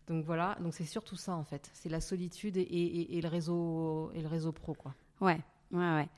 [0.09, 3.29] donc voilà, donc c'est surtout ça en fait, c'est la solitude et, et- et le
[3.29, 4.95] réseau et le réseau pro, quoi.
[5.21, 5.41] Ouais.
[5.73, 6.09] Ouais, ouais.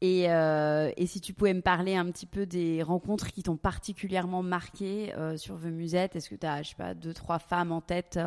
[0.00, 3.56] Et, euh, et si tu pouvais me parler un petit peu des rencontres qui t'ont
[3.56, 7.72] particulièrement marqué sur The Musette, est-ce que tu as, je sais pas, deux, trois femmes
[7.72, 8.20] en tête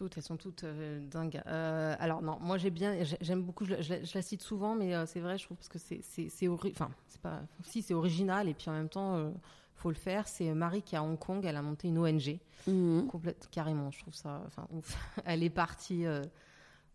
[0.00, 1.42] Toutes, elles sont toutes euh, dingues.
[1.46, 4.22] Euh, alors non, moi j'ai bien, j'ai- j'aime beaucoup, je, la- je la- je la
[4.22, 6.90] cite souvent, mais euh, c'est vrai, je trouve parce que c'est, c'est, c'est ori- enfin,
[7.06, 9.30] c'est pas, si c'est original et puis en même temps,
[9.74, 10.26] faut le faire.
[10.26, 13.08] C'est Marie qui est à Hong Kong, elle a monté une ONG, mhm.
[13.08, 13.90] complète, carrément.
[13.90, 14.96] Je trouve ça, enfin, ouf.
[15.26, 16.04] Elle est partie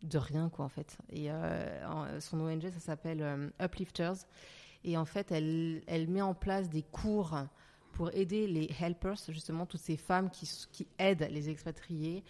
[0.01, 0.97] de rien, quoi, en fait.
[1.11, 1.29] Et
[2.21, 4.15] son ONG, ça s'appelle Uplifters,
[4.83, 7.37] et en fait, elle, elle met en place des cours
[7.91, 12.23] pour aider les helpers, justement, toutes ces femmes qui aident les expatriés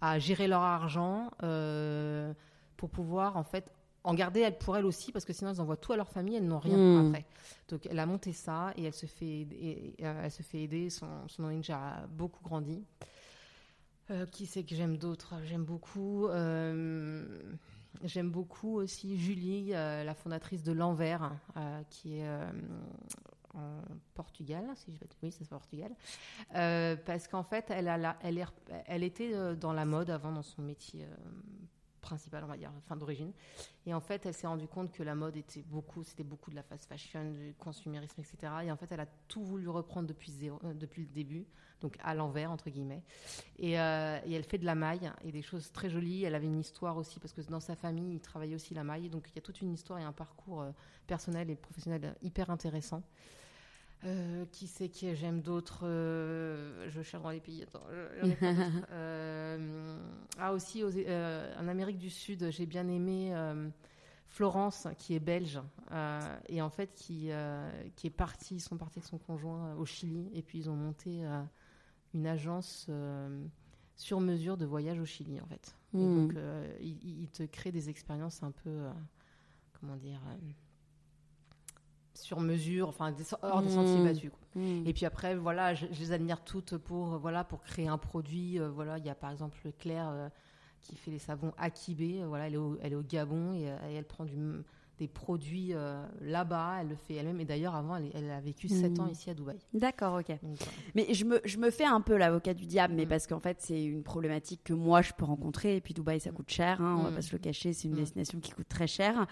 [0.00, 2.32] à gérer leur argent euh,
[2.76, 3.70] pour pouvoir, en fait,
[4.02, 6.34] en garder elle, pour elles aussi, parce que sinon elles envoient tout à leur famille,
[6.36, 7.06] elles n'ont rien Mm.
[7.08, 7.26] après.
[7.68, 10.88] Donc elle a monté ça et elle se fait aider, euh, elle se fait aider
[10.88, 12.82] son, son ONG a beaucoup grandi.
[14.10, 16.26] Euh, qui c'est que j'aime d'autres J'aime beaucoup.
[16.28, 17.24] euh,
[18.02, 21.30] j'aime beaucoup aussi Julie, la fondatrice de l'Envers,
[21.90, 22.26] qui est
[23.54, 23.82] en
[24.14, 25.92] Portugal, si je vais- oui, c'est Portugal,
[26.54, 28.46] Euh, parce qu'en fait, elle, a la- elle, est-
[28.86, 31.06] elle était euh, dans la mode avant, dans son métier
[32.00, 33.32] euh, principal, on va dire, enfin d'origine.
[33.86, 36.56] Et en fait, elle s'est rendue compte que la mode était beaucoup, c'était beaucoup de
[36.56, 38.52] la fast fashion, du consumérisme, etc.
[38.64, 41.46] Et en fait, elle a tout voulu reprendre depuis zéro, euh, depuis le début,
[41.80, 43.02] donc à l'envers entre guillemets.
[43.58, 46.24] Et, euh, et elle fait de la maille et des choses très jolies.
[46.24, 49.08] Elle avait une histoire aussi parce que dans sa famille, il travaillait aussi la maille.
[49.08, 50.70] Donc il y a toute une histoire et un parcours euh,
[51.06, 53.02] personnel et professionnel hyper intéressant.
[54.06, 57.62] Euh, qui c'est qui j'aime d'autres euh, Je cherche dans les pays.
[57.62, 57.82] Attends,
[58.22, 58.52] ai pas.
[58.92, 59.96] Euh,
[60.38, 63.32] ah aussi aux- en Amérique du Sud, j'ai bien aimé
[64.28, 65.60] Florence, qui est belge
[66.48, 67.30] et en fait qui
[67.96, 70.76] qui est partie, ils sont partis avec son conjoint au Chili et puis ils ont
[70.76, 71.22] monté
[72.14, 72.88] une agence
[73.96, 75.76] sur mesure de voyage au Chili en fait.
[75.94, 76.14] Et Mm.
[76.28, 76.34] donc
[76.80, 78.88] ils, te créent des expériences un peu
[79.78, 80.20] comment dire
[82.30, 83.72] sur mesure, enfin des, hors des Mm.
[83.72, 84.30] sentiers battus.
[84.30, 84.62] quoi.
[84.62, 84.86] Mm.
[84.86, 88.60] Et puis après, voilà, je, je les admire toutes pour, voilà, pour créer un produit.
[88.60, 90.28] euh, voilà, il y a par exemple Claire euh,
[90.80, 92.22] qui fait les savons Akibé.
[92.22, 94.36] euh, voilà, elle est, au, elle est au Gabon et, et elle prend du,
[95.00, 96.76] des produits euh, là-bas.
[96.82, 97.40] Elle le fait elle-même.
[97.40, 99.00] Et d'ailleurs, avant, elle, elle a vécu 7 Mm.
[99.00, 99.58] ans ici à Dubaï.
[99.74, 100.28] D'accord, ok.
[100.42, 100.72] Donc, voilà.
[100.94, 103.08] Mais je me, je me fais un peu l'avocat du diable, mais Mm.
[103.08, 105.76] parce qu'en fait, c'est une problématique que moi, je peux rencontrer.
[105.76, 107.14] Et puis, Dubaï, ça coûte cher, hein, on va Mm.
[107.14, 107.98] pas se le cacher, c'est une Mm.
[107.98, 109.26] destination qui coûte très cher.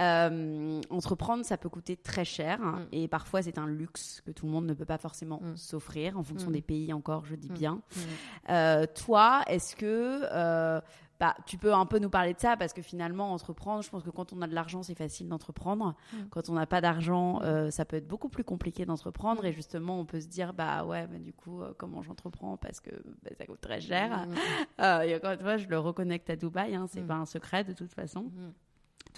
[0.00, 2.60] Euh, entreprendre, ça peut coûter très cher.
[2.92, 6.22] Et parfois, c'est un luxe que tout le monde ne peut pas forcément s'offrir, en
[6.22, 7.80] fonction des pays encore, je dis bien.
[8.50, 10.80] Euh, toi, est-ce que euh,
[11.20, 14.04] bah, tu peux un peu nous parler de ça parce que finalement, entreprendre, je pense
[14.04, 15.94] que quand on a de l'argent, c'est facile d'entreprendre.
[16.12, 16.16] Mm.
[16.30, 19.44] Quand on n'a pas d'argent, euh, ça peut être beaucoup plus compliqué d'entreprendre.
[19.44, 22.80] Et justement, on peut se dire, bah ouais, mais du coup, euh, comment j'entreprends parce
[22.80, 22.90] que
[23.22, 24.26] bah, ça coûte très cher.
[24.26, 24.34] Mm.
[24.80, 27.06] Euh, et encore une fois, je le reconnecte à Dubaï, hein, c'est Mm.
[27.08, 28.30] pas un secret de toute façon.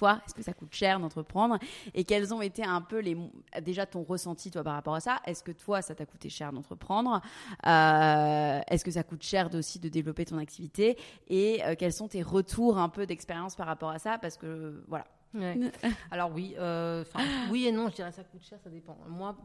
[0.00, 1.58] Toi, est-ce que ça coûte cher d'entreprendre
[1.92, 3.18] Et quels ont été un peu les
[3.60, 5.20] déjà ton ressenti toi par rapport à ça?
[5.26, 7.20] Est-ce que toi ça t'a coûté cher d'entreprendre?
[7.66, 10.96] Euh, Est-ce que ça coûte cher aussi de développer ton activité?
[11.28, 14.16] Et euh, quels sont tes retours un peu d'expérience par rapport à ça?
[14.16, 15.04] Parce que voilà.
[15.34, 15.70] Ouais.
[16.10, 17.04] Alors oui, euh,
[17.50, 18.96] oui et non, je dirais ça coûte cher, ça dépend.
[19.06, 19.36] Moi,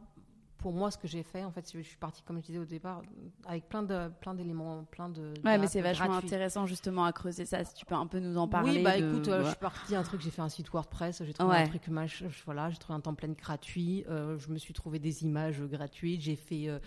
[0.65, 2.65] pour moi, ce que j'ai fait, en fait, je suis partie, comme je disais au
[2.65, 3.03] départ,
[3.45, 5.31] avec plein de plein d'éléments, plein de.
[5.43, 6.25] Ouais, mais c'est vachement gratuits.
[6.25, 7.63] intéressant justement à creuser ça.
[7.63, 8.77] Si tu peux un peu nous en parler.
[8.77, 11.21] Oui, bah de- écoute, euh, je suis partie un truc, j'ai fait un site WordPress,
[11.23, 11.61] j'ai trouvé Ouais.
[11.61, 15.23] un truc mach- voilà, j'ai trouvé un template gratuit, euh, je me suis trouvé des
[15.23, 16.79] images gratuites, j'ai fait euh,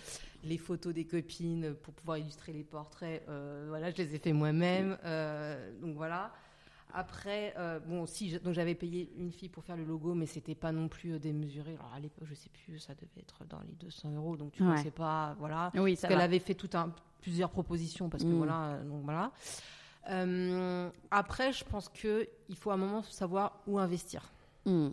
[0.42, 3.22] les photos des copines pour pouvoir illustrer les portraits,
[3.68, 4.98] voilà, je les ai fait moi-même,
[5.80, 6.32] donc voilà.
[6.94, 10.54] Après, euh, bon, si, donc j'avais payé une fille pour faire le logo, mais c'était
[10.54, 11.74] pas non plus euh, démesuré.
[11.78, 14.62] Alors à l'époque, je sais plus, ça devait être dans les 200 euros, donc tu
[14.62, 14.82] vois, Ouais.
[14.82, 15.70] c'est pas, voilà.
[15.74, 16.24] Oui, Parce qu'elle va.
[16.24, 18.36] avait fait tout un, plusieurs propositions parce que Mm.
[18.36, 19.32] voilà, euh, donc voilà.
[20.10, 24.32] Euh, après, je pense que il faut à un moment savoir où investir.
[24.64, 24.88] Mm.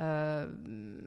[0.00, 1.00] Euh,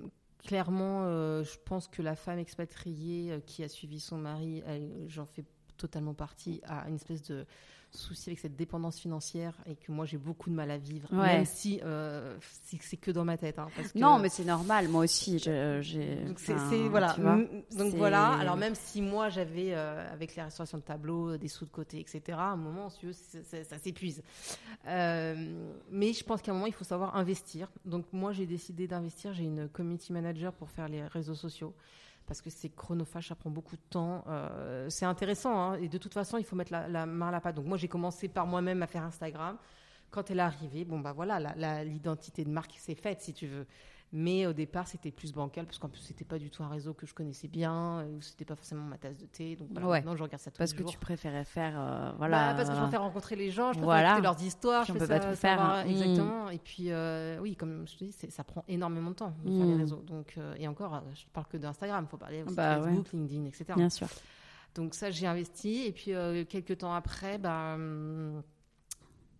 [0.46, 4.64] clairement, euh, je pense que la femme expatriée qui a suivi son mari,
[5.08, 5.44] j'en fais
[5.78, 7.46] totalement partie, a une espèce de
[7.92, 11.38] souci avec cette dépendance financière et que moi j'ai beaucoup de mal à vivre, Ouais.
[11.38, 12.38] même si, euh,
[12.82, 13.60] c'est que dans ma tête.
[13.60, 14.88] hein, parce que- Non, mais c'est normal.
[14.90, 16.16] Moi aussi, j'ai.
[16.26, 17.16] donc c'est enfin, c'est- voilà.
[17.78, 17.96] Donc.
[18.02, 21.72] Alors même si moi j'avais euh, avec les restaurations de tableau euh, des sous de
[21.72, 22.22] côté, etc.
[22.38, 24.22] À un moment, si c'est- ça s'épuise.
[24.88, 25.36] Euh,
[25.92, 27.70] mais je pense qu'à un moment il faut savoir investir.
[27.86, 29.34] Donc moi j'ai décidé d'investir.
[29.34, 31.74] J'ai une community manager pour faire les réseaux sociaux
[32.28, 34.24] parce que c'est chronophage, ça prend beaucoup de temps.
[34.28, 37.32] Euh, c'est intéressant hein, et de toute façon il faut mettre la, la main à
[37.32, 37.56] la pâte.
[37.56, 39.58] Donc moi j'ai commencé par moi-même à faire Instagram.
[40.12, 43.66] Quand elle est arrivée, bon bah voilà, l'identité de marque s'est faite si tu veux.
[44.14, 46.94] Mais au départ, c'était plus bancal parce qu'en plus, c'était pas du tout un réseau
[46.94, 49.58] que je connaissais bien, euh, ou c'était pas forcément ma tasse de thé.
[49.58, 49.98] Donc voilà, Ouais.
[50.00, 50.92] maintenant, je regarde ça tous Parce les que jours.
[50.92, 51.74] tu préférais faire.
[51.78, 52.52] euh, voilà.
[52.52, 54.10] Bah, parce que je préfère rencontrer les gens, je préfère Voilà.
[54.12, 55.84] écouter leurs histoires, Puis je on peut pas tout faire, hein.
[55.84, 55.90] Mm.
[55.90, 56.50] Exactement.
[56.50, 59.66] Et puis, euh, oui, comme je te dis, ça prend énormément de temps de faire
[59.66, 59.70] Mm.
[59.72, 60.02] les réseaux.
[60.08, 63.12] Donc, euh, et encore, je parle que d'Instagram, il faut parler aussi Bah, de Facebook,
[63.12, 63.66] LinkedIn, etc.
[63.76, 64.08] Bien sûr.
[64.74, 65.84] Donc ça, j'ai investi.
[65.86, 66.12] Et puis,
[66.48, 67.78] quelques temps après, bah,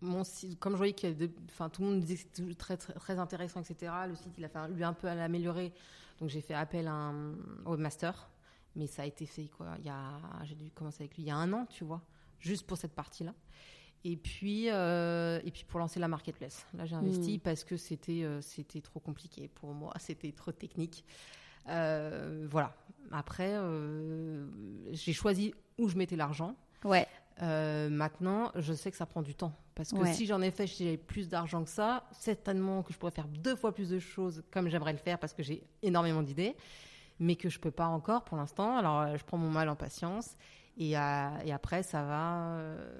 [0.00, 1.06] mon site, comme je voyais que
[1.48, 4.44] enfin, tout le monde disait que c'était très, très, très intéressant, etc., le site, il
[4.44, 5.72] a fait un, lui un peu à l'améliorer.
[6.20, 7.34] Donc j'ai fait appel à un
[7.64, 8.28] webmaster.
[8.76, 9.74] Mais ça a été fait, quoi.
[9.80, 12.00] Il y a, j'ai dû commencer avec lui il y a un an, tu vois,
[12.38, 13.34] juste pour cette partie-là.
[14.04, 16.64] Et puis, euh, et puis pour lancer la marketplace.
[16.74, 17.40] Là, j'ai investi Mm.
[17.40, 21.04] parce que c'était, euh, c'était trop compliqué pour moi, c'était trop technique.
[21.68, 22.76] Euh, voilà.
[23.10, 23.56] Après,
[24.92, 26.54] j'ai choisi où je mettais l'argent.
[26.84, 27.06] Ouais.
[27.42, 29.54] Euh, maintenant, je sais que ça prend du temps.
[29.74, 30.12] Parce que Ouais.
[30.12, 33.28] si j'en ai fait, si j'avais plus d'argent que ça, certainement que je pourrais faire
[33.28, 36.56] deux fois plus de choses comme j'aimerais le faire parce que j'ai énormément d'idées,
[37.20, 38.76] mais que je peux pas encore pour l'instant.
[38.76, 40.36] Alors, euh, je prends mon mal en patience.
[40.76, 42.58] Et, euh, et après, ça va.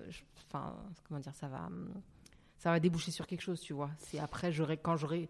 [0.08, 0.74] je- Enfin,
[1.06, 1.66] comment dire, ça va.
[1.66, 1.92] hum,
[2.56, 3.90] Ça va déboucher sur quelque chose, tu vois.
[3.98, 5.28] C'est après, j'aurai, quand j'aurai.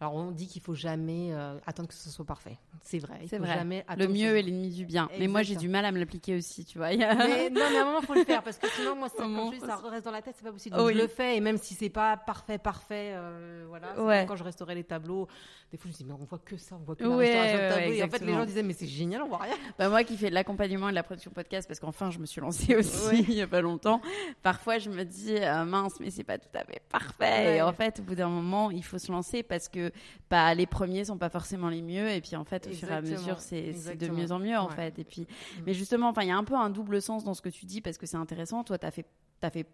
[0.00, 2.56] Alors, on dit qu'il faut jamais euh, attendre que ce soit parfait.
[2.82, 3.20] C'est vrai.
[3.28, 3.54] C'est vrai.
[3.54, 5.08] jamais Le que mieux est l'ennemi du bien.
[5.18, 6.88] Mais moi, j'ai du mal à me l'appliquer aussi, tu vois.
[6.96, 9.52] Mais, non, mais à un moment, faut le faire parce que sinon, moi, ça, quand
[9.52, 10.74] je ça reste dans la tête, c'est pas possible.
[10.78, 10.94] Oh Donc, oui.
[10.94, 14.00] Je le fais et même si c'est pas parfait, parfait, euh, voilà.
[14.02, 14.24] Ouais.
[14.26, 15.28] Quand je restaurais les tableaux,
[15.70, 17.42] des fois, je me dis, mais on voit que ça, on voit que Ouais, la
[17.42, 17.92] restauration ouais, de tableaux.
[17.92, 19.54] et en fait, les gens disaient, mais c'est génial, on voit rien.
[19.78, 22.26] Bah, moi qui fais de l'accompagnement et de la production podcast, parce qu'enfin je me
[22.26, 24.00] suis lancée aussi il y a pas longtemps,
[24.42, 27.56] parfois je me dis euh, mince, mais c'est pas tout à fait parfait.
[27.56, 29.89] Et en fait, au bout d'un moment, il faut se lancer parce que
[30.30, 32.08] bah, les premiers sont pas forcément les mieux.
[32.10, 34.68] Et puis en fait, au fur et à mesure, c'est de mieux en mieux en
[34.68, 34.98] fait.
[34.98, 35.26] Et puis,
[35.66, 37.66] mais justement, enfin, il y a un peu un double sens dans ce que tu
[37.66, 38.64] dis parce que c'est intéressant.
[38.64, 39.06] Toi, tu as fait,
[39.42, 39.66] as fait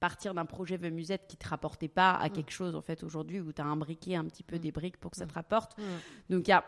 [0.00, 2.32] partir d'un projet The Musette qui te rapportait pas à Mm.
[2.32, 4.60] quelque chose en fait aujourd'hui où tu as imbriqué un petit peu Mm.
[4.60, 5.28] des briques pour que ça Mm.
[5.28, 5.76] te rapporte.
[6.30, 6.64] Donc il y a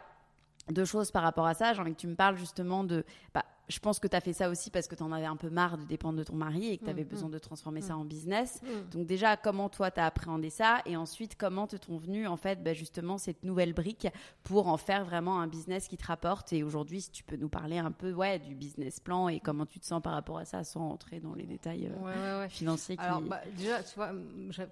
[0.68, 1.72] deux choses par rapport à ça.
[1.72, 4.32] J'ai envie que tu me parles justement de bah, je pense que tu as fait
[4.32, 6.68] ça aussi parce que tu en avais un peu marre de dépendre de ton mari
[6.68, 7.32] et que tu avais Mm, besoin mm.
[7.32, 8.00] de transformer ça Mm.
[8.00, 8.60] en business.
[8.90, 12.36] Donc déjà, comment toi, tu as appréhendé ça Et ensuite, comment te sont venus, en
[12.36, 14.08] fait, bah, justement, cette nouvelle brique
[14.42, 16.52] pour en faire vraiment un business qui te rapporte?
[16.52, 19.64] Et aujourd'hui, si tu peux nous parler un peu ouais, du business plan et comment
[19.66, 22.38] tu te sens par rapport à ça sans entrer dans les détails euh, Ouais, ouais,
[22.40, 22.48] ouais.
[22.48, 23.02] financiers qui...
[23.02, 24.10] Alors, bah, déjà, tu vois,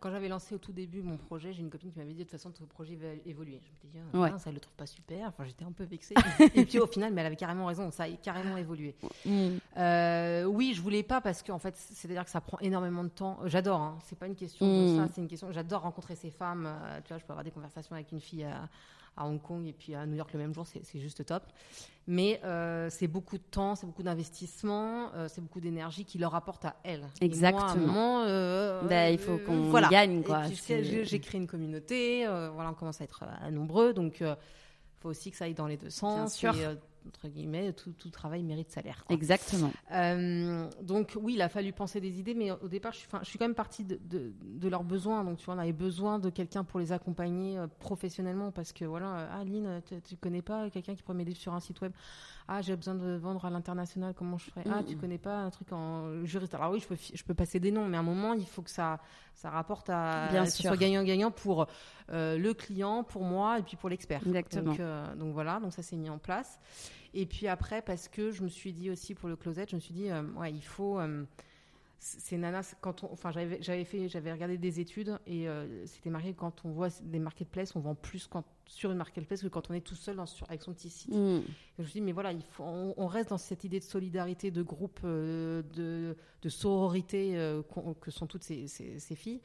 [0.01, 2.23] quand j'avais lancé au tout début mon projet, j'ai une copine qui m'avait dit de
[2.25, 3.61] toute façon, ton projet va évoluer.
[3.83, 5.29] Je me dis, ah, mince, elle le trouve pas super.
[5.29, 6.15] Enfin, j'étais un peu vexée.
[6.55, 7.91] Et puis, au final, mais elle avait carrément raison.
[7.91, 8.80] Ça a carrément évolué.
[9.25, 9.59] Mm.
[9.77, 13.09] Euh, oui, je voulais pas parce que, en fait, c'est-à-dire que ça prend énormément de
[13.09, 13.39] temps.
[13.47, 13.99] J'adore, hein.
[14.07, 14.97] c'est pas une question de Mm.
[15.07, 15.53] ça, c'est une question.
[15.53, 16.67] J'adore rencontrer ces femmes.
[16.67, 18.69] euh, tu vois, je peux avoir des conversations avec une fille à,
[19.17, 21.43] à Hong Kong et puis à New York le même jour, c'est juste top.
[22.07, 26.65] Mais euh, c'est beaucoup de temps, c'est beaucoup d'investissement, c'est beaucoup d'énergie qui leur apporte
[26.65, 27.07] à elles.
[27.21, 28.25] Exactement.
[28.25, 29.89] moi, Bah, il faut qu'on voilà.
[29.89, 30.43] gagne, quoi.
[30.49, 34.23] j'ai créé une communauté, voilà, on commence à être nombreux, donc
[35.01, 36.35] faut aussi que ça aille dans les deux sens.
[36.35, 36.55] sûr.
[36.57, 36.67] Et,
[37.07, 39.05] entre guillemets, tout, tout travail mérite salaire.
[39.05, 39.15] quoi.
[39.15, 39.73] Exactement.
[39.93, 43.29] Euh, donc oui, il a fallu penser des idées, mais au départ, je suis, je
[43.29, 45.25] suis quand même partie de, de- de leurs besoins.
[45.25, 48.85] Donc tu vois, on avait besoin de quelqu'un pour les accompagner euh, professionnellement, parce que
[48.85, 51.93] voilà, ah Lynn, tu, tu connais pas quelqu'un qui pourrait m'aider sur un site web?
[52.53, 54.65] Ah, j'ai besoin de vendre à l'international, comment je ferais?
[54.69, 55.01] Ah, tu Mhm.
[55.01, 57.87] connais pas un truc en juriste Alors oui, je peux, je peux passer des noms,
[57.87, 58.99] mais à un moment, il faut que ça,
[59.35, 60.71] ça rapporte à, Bien que ce sûr.
[60.71, 61.69] soit gagnant-gagnant pour
[62.11, 64.21] euh, le client, pour moi et puis pour l'expert.
[64.27, 64.65] Exactement.
[64.65, 66.59] Donc, euh, donc voilà, donc ça s'est mis en place.
[67.15, 69.81] Et puis après, parce que je me suis dit aussi pour le closet, je me
[69.81, 70.99] suis dit, euh, ouais, il faut.
[72.03, 76.09] Ces nanas, quand on, enfin, j'avais, j'avais fait, j'avais regardé des études et euh, c'était
[76.09, 79.71] marqué quand on voit des marketplaces, on vend plus quand, sur une marketplace que quand
[79.71, 81.13] on est tout seul dans- sur- avec son petit site.
[81.15, 81.19] Mm.
[81.19, 81.43] Et
[81.77, 83.85] je me suis dit, mais voilà, il faut, on, on reste dans cette idée de
[83.85, 87.61] solidarité, de groupe, euh, de, de sororité euh,
[88.01, 89.41] que sont toutes ces, ces- ces filles.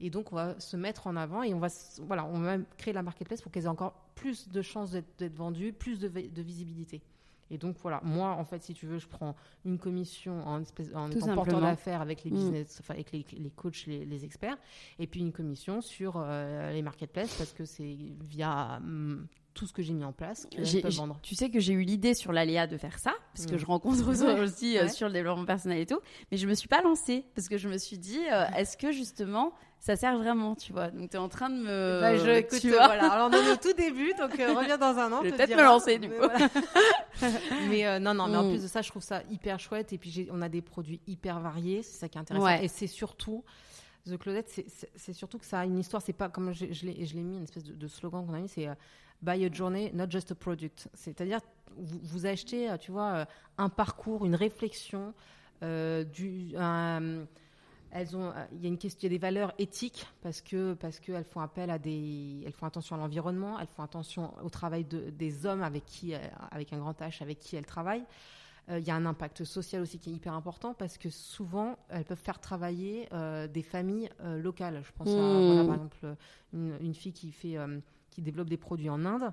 [0.00, 1.68] Et donc, on va se mettre en avant et on va,
[2.00, 5.32] voilà, on va même créer la marketplace pour qu'elles aient encore plus de chances d'être,
[5.36, 6.08] vendues, plus de
[6.42, 7.02] visibilité.
[7.50, 9.34] Et donc, voilà, moi, en fait, si tu veux, je prends
[9.64, 12.34] une commission en, espèce, en étant porteur d'affaires avec les Mm.
[12.34, 14.56] business, enfin, avec les, les coachs, les, les experts,
[14.98, 17.96] et puis une commission sur euh, les marketplaces parce que c'est
[18.28, 21.18] via hum, tout ce que j'ai mis en place peuvent j'ai- vendre.
[21.22, 23.58] Tu sais que j'ai eu l'idée sur l'aléa de faire ça, parce que Mm.
[23.58, 24.40] je rencontre aussi, Ouais.
[24.40, 24.88] aussi, euh, Ouais.
[24.88, 25.98] sur le développement personnel et tout,
[26.30, 28.92] mais je me suis pas lancée, parce que je me suis dit, euh, est-ce que
[28.92, 32.00] justement, ça sert vraiment, tu vois Donc tu es en train de me...
[32.02, 33.10] Bah, je, écoute, tu vois voilà.
[33.12, 35.20] Alors, on est au tout début, donc euh, reviens dans un an.
[35.20, 36.22] Je vais te peut-être me lancer, du Mais coup.
[36.24, 36.48] voilà.
[37.68, 38.50] mais euh, non, non, mais en Mm.
[38.50, 39.92] plus de ça, je trouve ça hyper chouette.
[39.92, 41.82] Et puis, on a des produits hyper variés.
[41.82, 42.44] C'est ça qui est intéressant.
[42.44, 42.64] Ouais.
[42.64, 43.42] Et c'est surtout,
[44.06, 44.44] The Closet,
[44.96, 46.02] c'est- surtout que ça a une histoire.
[46.02, 48.48] C'est pas comme je, je l'ai mis, une espèce de, de slogan qu'on a mis,
[48.48, 48.74] c'est euh,
[49.22, 50.88] Buy a journey, not just a product.
[50.94, 51.40] C'est-à-dire,
[51.76, 53.26] vous, vous achetez, euh, tu vois,
[53.58, 55.14] un parcours, une réflexion,
[55.62, 57.24] du, un-
[57.92, 60.40] elles ont, euh, il y a une question, il y a des valeurs éthiques parce
[60.40, 64.32] que parce qu'elles font appel à des, elles font attention à l'environnement, elles font attention
[64.44, 66.18] au travail de, des hommes avec qui, euh,
[66.50, 68.04] avec un grand H, avec qui elles travaillent.
[68.68, 71.76] Euh, Il y a un impact social aussi qui est hyper important parce que souvent
[71.88, 74.82] elles peuvent faire travailler euh, des familles euh, locales.
[74.84, 75.46] Je pense à Mm.
[75.46, 76.16] voilà, par exemple
[76.52, 77.56] une, une fille qui fait,
[78.10, 79.32] qui développe des produits en Inde.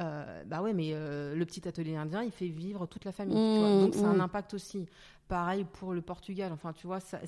[0.00, 3.34] Euh, bah ouais, mais euh, le petit atelier indien, il fait vivre toute la famille.
[3.34, 3.68] tu vois.
[3.68, 4.86] Mm, Donc, c'est un impact aussi.
[5.28, 6.52] Pareil pour le Portugal.
[6.52, 7.20] Enfin, tu vois, ça,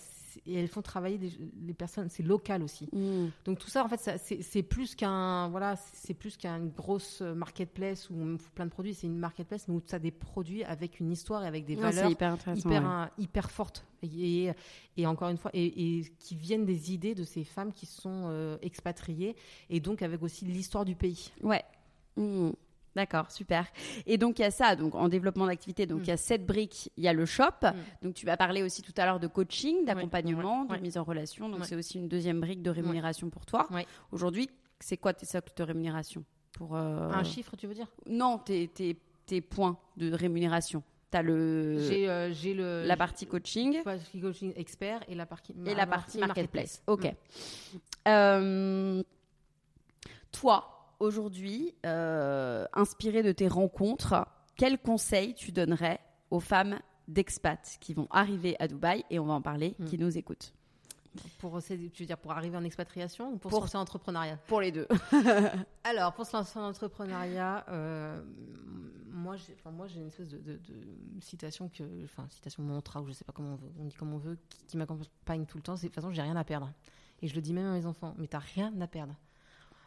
[0.47, 1.31] et elles font travailler des,
[1.67, 2.09] les personnes.
[2.09, 2.89] C'est local aussi.
[2.93, 3.27] Mm.
[3.45, 8.09] Donc tout ça, en fait, ça- c'est plus qu'un voilà, c'est plus qu'une grosse marketplace
[8.09, 8.95] où on fout plein de produits.
[8.95, 11.77] C'est une marketplace mais où tu as des produits avec une histoire et avec des
[11.77, 12.89] Non, valeurs hyper hyper ouais.
[12.89, 14.53] un- hyper fortes et, et,
[14.97, 18.29] et encore une fois et, et qui viennent des idées de ces femmes qui sont
[18.31, 19.37] euh, expatriées
[19.69, 21.31] et donc avec aussi l'histoire du pays.
[21.43, 21.63] Ouais.
[22.17, 22.51] Mm.
[22.97, 23.67] D'accord, super.
[24.07, 26.05] Et donc il y a ça, donc en développement d'activité, donc Mm.
[26.05, 27.45] il y a cette brique, il y a le shop.
[27.63, 27.73] Mm.
[28.03, 30.77] Donc tu vas parler aussi tout à l'heure de coaching, d'accompagnement, ouais, ouais.
[30.79, 31.49] de mise en relation.
[31.49, 33.69] Donc c'est aussi une deuxième brique de rémunération pour toi.
[34.13, 34.51] Aujourd'hui,
[34.81, 37.87] c'est quoi tes socles de rémunération pour euh, Un chiffre, tu veux dire?
[38.07, 40.83] Non, tes, tes, tes points de rémunération.
[41.13, 45.27] Tu as le J'ai euh, j'ai le la partie coaching partie coaching expert et la
[45.27, 46.83] partie et la partie marketplace.
[46.87, 46.91] Mm.
[46.93, 47.15] Ok.
[48.09, 49.03] Euh,
[50.33, 55.99] toi, aujourd'hui, euh, inspiré de tes rencontres, quels conseils tu donnerais
[56.31, 59.85] aux femmes d'expats qui vont arriver à Dubaï et on va en parler, Mm.
[59.87, 60.53] qui nous écoutent?
[61.41, 61.61] Pour
[61.91, 64.37] tu veux dire pour arriver en expatriation ou pour, Pour- se lancer en entrepreneuriat?
[64.47, 64.87] Pour les deux.
[65.85, 68.23] Alors, pour se lancer en entrepreneuriat, euh,
[69.11, 73.13] moi, j'ai, enfin, une espèce de, de- de citation que, enfin, citation mantra ou je
[73.13, 75.63] sais pas comment on, veut, on dit comme on veut, qui, qui m'accompagne tout le
[75.65, 75.75] temps.
[75.77, 76.71] C'est de toute façon, j'ai rien à perdre.
[77.23, 79.15] Et je le dis même à mes enfants, mais t'as rien à perdre.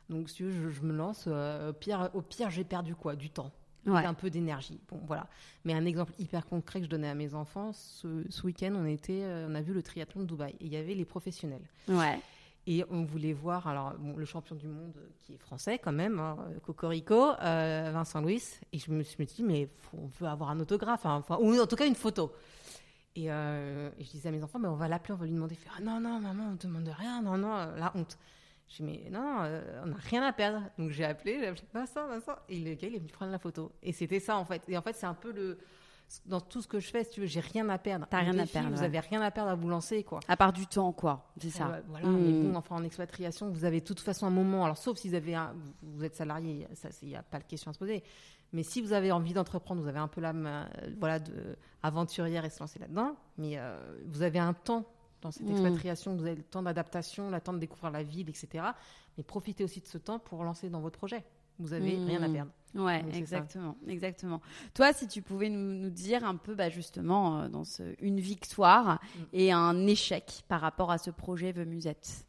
[0.10, 1.26] Donc, si je, je me lance.
[1.28, 3.52] euh, au pire, au pire, j'ai perdu quoi Du temps.
[3.86, 4.06] Ouais.
[4.06, 4.80] Un peu d'énergie.
[4.90, 5.28] Bon, voilà.
[5.66, 8.86] Mais un exemple hyper concret que je donnais à mes enfants, ce, ce week-end, on
[8.86, 11.68] était, euh, on a vu le triathlon de Dubaï et il y avait les professionnels.
[11.90, 12.18] Ouais.
[12.66, 16.18] Et on voulait voir alors bon, le champion du monde qui est français quand même,
[16.18, 18.42] hein, Cocorico, euh, Vincent Louis.
[18.72, 21.60] Et je me suis dit, mais faut- on veut avoir un autographe, hein, enfin, ou
[21.60, 22.32] en tout cas une photo.
[23.18, 25.34] Et, euh, et je disais à mes enfants, mais on va l'appeler, on va lui
[25.34, 25.56] demander.
[25.56, 28.18] Fait, ah non, non, maman, on ne demande rien, non, non, la honte.
[28.74, 30.64] Je dis, mais non, euh, on n'a rien à perdre.
[30.80, 32.36] Donc j'ai appelé, j'ai appelé Vincent, Vincent.
[32.50, 33.72] Et le gars, il est venu prendre la photo.
[33.84, 34.64] Et c'était ça, en fait.
[34.68, 35.60] Et en fait, c'est un peu le.
[36.26, 38.06] Dans tout ce que je fais, si tu veux, j'ai rien à perdre.
[38.10, 38.84] T'as rien à perdre, Vous ouais.
[38.86, 40.20] avez rien à perdre à vous lancer, quoi.
[40.28, 41.32] À part du temps, quoi.
[41.40, 41.82] C'est ça.
[41.88, 44.66] Voilà, mais bon, enfin, en expatriation, vous avez de toute façon un moment.
[44.66, 46.68] Alors, sauf si vous avez un, vous êtes salarié,
[47.02, 48.04] il n'y a pas de question à se poser.
[48.52, 50.66] Mais si vous avez envie d'entreprendre, vous avez un peu l'âme, euh,
[51.00, 53.16] voilà, de aventurière et se lancer là-dedans.
[53.38, 54.86] Mais euh, vous avez un temps
[55.24, 55.52] dans cette Mm.
[55.52, 58.64] expatriation, vous avez le temps d'adaptation, le temps de découvrir la ville, etc.
[59.18, 61.24] Mais profitez aussi de ce temps pour lancer dans votre projet.
[61.60, 62.06] Vous avez Mm.
[62.06, 62.52] rien à perdre.
[62.76, 63.20] Ouais, Donc, c'est ça.
[63.20, 64.42] exactement, exactement.
[64.74, 68.20] Toi, si tu pouvais nous, nous dire un peu, bah, justement, euh, dans ce, une
[68.20, 69.20] victoire Mm.
[69.34, 72.26] et un échec par rapport à ce projet The Musette.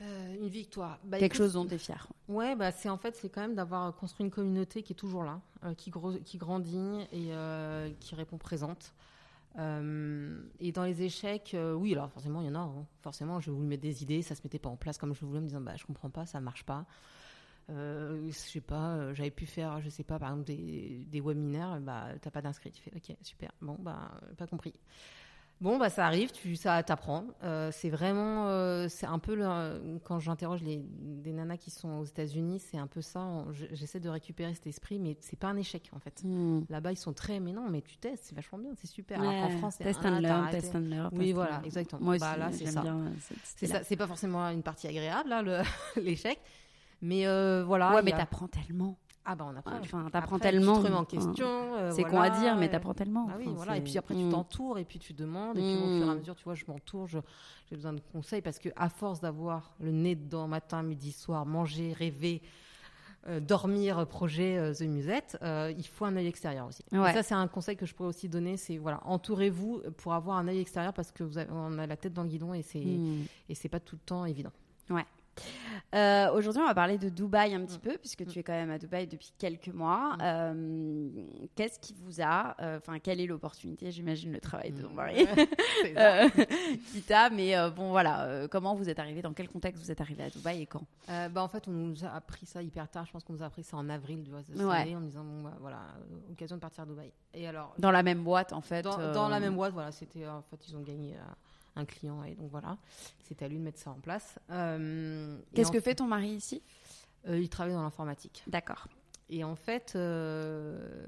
[0.00, 0.98] Euh, une victoire.
[1.04, 2.06] Bah, Quelque écoute, chose dont tu es fier.
[2.28, 5.24] Ouais, bah c'est en fait c'est quand même d'avoir construit une communauté qui est toujours
[5.24, 8.94] là, euh, qui, gros- qui grandit et euh, qui répond présente.
[9.56, 12.58] Euh, et dans les échecs, euh, oui, alors forcément il y en a.
[12.60, 12.86] hein.
[13.02, 15.38] Forcément, je voulais mettre des idées, ça se mettait pas en place comme je voulais,
[15.38, 16.86] en me disant bah je comprends pas, ça marche pas.
[17.70, 21.20] Euh, je sais pas, euh, j'avais pu faire, je sais pas, par exemple des, des
[21.20, 24.74] webinaires, bah t'as pas d'inscrits, tu fais ok super, bon bah pas compris.
[25.60, 27.24] Bon, bah, ça arrive, tu, ça t'apprend.
[27.42, 31.98] Euh, c'est vraiment, euh, c'est un peu le- quand j'interroge les des nanas qui sont
[31.98, 33.20] aux États-Unis, c'est un peu ça.
[33.20, 36.22] on- J'essaie de récupérer cet esprit, mais c'est pas un échec en fait.
[36.22, 36.60] Hmm.
[36.70, 39.20] Là-bas, ils sont très, mais non, mais tu testes, c'est vachement bien, c'est super.
[39.20, 41.10] Alors qu'en Ouais, France, test and learn, test and learn.
[41.12, 42.02] Oui, voilà, exactement.
[42.02, 42.80] Moi aussi, Bah, là, c'est ça.
[42.82, 43.12] bien
[43.56, 43.82] C'est ça.
[43.82, 45.62] C'est pas forcément une partie agréable là, le-
[46.00, 46.38] l'échec,
[47.02, 47.92] mais euh, voilà.
[47.96, 48.96] Ouais, mais a- t'apprends tellement.
[49.30, 49.76] Ah bah on apprend.
[49.78, 50.76] Enfin, t'apprends Après, tellement.
[50.76, 51.46] Tu te remets en Enfin, question.
[51.76, 53.26] euh, C'est con voilà, à dire, mais t'apprends tellement.
[53.30, 53.76] ah oui, Enfin, voilà.
[53.76, 54.30] Et puis après, tu Hmm.
[54.30, 55.58] t'entoures et puis tu demandes.
[55.58, 56.18] Et puis au fur et à Mm.
[56.18, 57.18] mesure, tu vois, je m'entoure, je-
[57.68, 61.44] j'ai besoin de conseils parce que à force d'avoir le nez dedans matin, midi, soir,
[61.44, 62.40] manger, rêver,
[63.26, 66.82] euh, dormir, projet euh, The Musette, euh, il faut un œil extérieur aussi.
[66.90, 67.12] Et Ouais.
[67.12, 68.56] ça, c'est un conseil que je pourrais aussi donner.
[68.56, 71.96] C'est voilà, entourez-vous pour avoir un œil extérieur parce que vous avez- on a la
[71.98, 73.24] tête dans le guidon et c'est Hmm.
[73.50, 74.52] et c'est pas tout le temps évident.
[75.94, 77.80] Euh, Aujourd'hui, on va parler de Dubaï un petit Mm.
[77.80, 80.16] peu, puisque tu es quand même à Dubaï depuis quelques mois.
[80.20, 81.08] Euh,
[81.54, 85.26] Qu'est-ce qui vous a, euh, enfin, quelle est l'opportunité, j'imagine, le travail de ton mari,
[86.92, 90.24] qui t'a, mais bon, voilà, comment vous êtes arrivé, dans quel contexte vous êtes arrivé
[90.24, 90.82] à Dubaï et quand?
[91.08, 93.06] Bah, en fait, on nous a appris ça hyper tard.
[93.06, 94.76] Je pense qu'on nous a appris ça en avril de cette Ouais.
[94.76, 95.78] année en disant bon, bah, voilà,
[96.30, 97.12] occasion de partir à Dubaï.
[97.34, 98.82] Et alors, Dans la même boîte, en fait.
[98.82, 101.14] dans, dans la même boîte, voilà, c'était en fait ils ont gagné
[101.78, 102.76] un client et donc voilà,
[103.24, 104.38] c'était à lui de mettre ça en place.
[104.50, 106.62] Euh, Qu'est-ce en que fait- ton mari ici?
[107.28, 108.42] Euh, Il travaille dans l'informatique.
[108.46, 108.86] D'accord.
[109.30, 111.06] Et en fait, euh,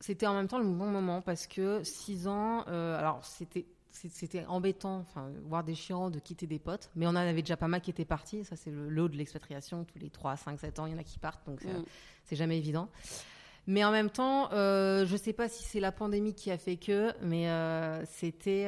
[0.00, 4.08] c'était en même temps le bon moment parce que six ans, euh, alors c'était c'est-
[4.08, 7.68] c'était embêtant, enfin, voire déchirant de quitter des potes, mais on en avait déjà pas
[7.68, 8.42] mal qui étaient partis.
[8.42, 9.84] Ça, c'est le lot de l'expatriation.
[9.84, 11.84] Tous les 3, 5, 7 ans, il y en a qui partent, donc Mm.
[12.24, 12.88] c'est jamais évident.
[13.66, 16.78] Mais en même temps, euh, je sais pas si c'est la pandémie qui a fait
[16.78, 17.46] que, mais
[18.06, 18.66] c'était.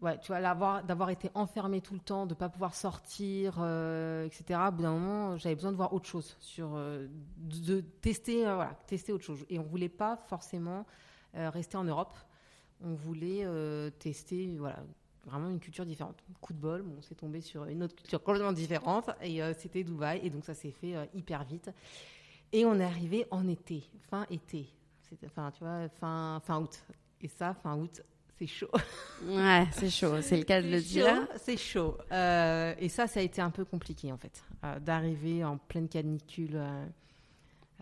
[0.00, 0.40] Ouais, tu vois,
[0.82, 4.60] d'avoir été enfermé tout le temps, de pas pouvoir sortir, euh, etc.
[4.68, 7.08] Au bout d'un moment, j'avais besoin de voir autre chose, sur, euh,
[7.38, 9.44] de, tester, euh, voilà, tester autre chose.
[9.50, 10.86] Et on voulait pas forcément
[11.34, 12.16] rester en Europe.
[12.82, 13.44] On voulait
[13.98, 14.78] tester, voilà,
[15.26, 16.16] vraiment une culture différente.
[16.40, 20.20] Coup de bol, on s'est tombé sur une autre culture complètement différente, et c'était Dubaï,
[20.24, 21.70] et donc ça s'est fait hyper vite.
[22.52, 24.66] Et on est arrivé en été, fin été.
[25.26, 26.82] Enfin, tu vois, fin, fin août.
[27.20, 28.02] Et ça, fin août,
[28.38, 28.70] c'est chaud.
[29.26, 31.26] Ouais, c'est chaud, c'est le cas de le dire.
[31.38, 31.96] C'est chaud.
[32.12, 35.88] Euh, et ça, ça a été un peu compliqué, en fait, euh, d'arriver en pleine
[35.88, 36.56] canicule.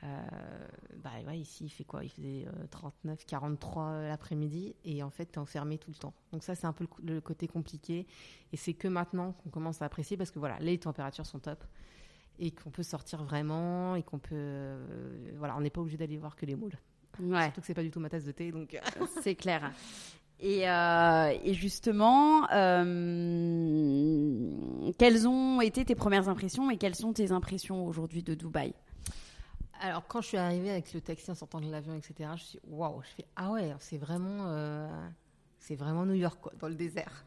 [0.03, 0.27] euh,
[1.03, 2.05] bah ouais, ici, il fait quoi?
[2.05, 6.14] Il faisait euh, 39, 43 l'après-midi, et en fait, t'es enfermé tout le temps.
[6.33, 8.07] Donc ça, c'est un peu le, le côté compliqué.
[8.53, 11.64] Et c'est que maintenant qu'on commence à apprécier, parce que voilà, les températures sont top,
[12.38, 14.77] et qu'on peut sortir vraiment, et qu'on peut...
[15.37, 16.79] voilà, on n'est pas obligé d'aller voir que les malls.
[17.19, 17.45] Ouais.
[17.45, 18.79] Surtout que c'est pas du tout ma tasse de thé, donc...
[19.23, 19.73] C'est clair.
[20.38, 22.85] Et, euh, et justement, euh,
[24.99, 28.75] quelles ont été tes premières impressions et quelles sont tes impressions aujourd'hui de Dubaï?
[29.81, 32.37] Alors, quand je suis arrivée avec le taxi en sortant de l'avion, etc., je me
[32.37, 34.88] suis dit, waouh, je fais, ah ouais, c'est vraiment, euh,
[35.70, 37.25] vraiment New York, quoi, dans le désert.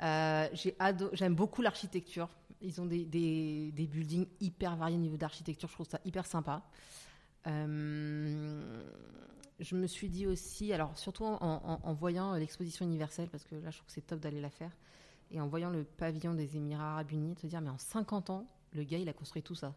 [0.00, 2.28] J'aime beaucoup l'architecture.
[2.60, 5.68] Ils ont des, des, des buildings hyper variés au niveau d'architecture.
[5.68, 6.62] Je trouve ça hyper sympa.
[9.60, 13.76] Je me suis dit aussi, alors surtout en, voyant l'exposition universelle, parce que là, je
[13.78, 14.76] trouve que c'est top d'aller la faire,
[15.30, 18.30] et en voyant le pavillon des Émirats Arabes Unis, de se dire, mais en 50
[18.30, 19.74] ans, le gars, il a construit tout ça.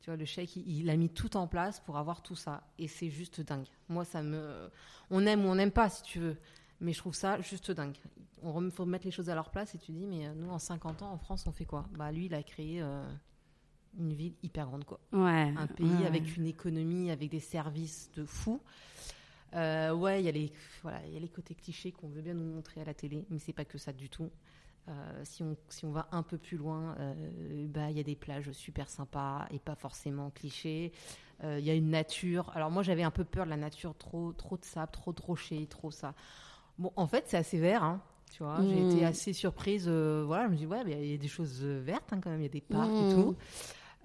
[0.00, 2.62] Tu vois, le cheikh, il, a mis tout en place pour avoir tout ça.
[2.78, 3.66] Et c'est juste dingue.
[3.90, 4.70] Moi, ça me.
[5.10, 6.38] On aime ou on n'aime pas, si tu veux.
[6.80, 7.96] Mais je trouve ça juste dingue.
[8.42, 11.02] Il faut mettre les choses à leur place et tu dis, mais nous, en 50
[11.02, 11.86] ans, en France, on fait quoi?
[11.92, 12.82] Bah, lui, il a créé
[13.98, 15.00] une ville hyper grande, quoi.
[15.12, 15.52] Ouais.
[15.56, 18.60] Un pays avec une économie, avec des services de fou.
[19.54, 22.22] Euh, ouais, il y a les voilà, il y a les côtés clichés qu'on veut
[22.22, 24.30] bien nous montrer à la télé, mais c'est pas que ça du tout.
[24.88, 28.04] Euh, si, on, si on va un peu plus loin, euh, bah il y a
[28.04, 30.92] des plages super sympas et pas forcément clichés.
[31.42, 32.52] Il y a une nature.
[32.54, 35.22] Alors moi j'avais un peu peur de la nature, trop trop de sable, trop de
[35.22, 36.14] rochers, trop ça.
[36.78, 37.82] Bon, en fait c'est assez vert.
[37.82, 38.02] Hein.
[38.30, 39.06] Tu vois, j'ai été mmh.
[39.06, 39.88] assez surprise.
[39.88, 42.44] voilà, je me dis ouais, il y a des choses vertes hein, quand même, il
[42.44, 43.14] y a des parcs et mmh.
[43.14, 43.36] tout.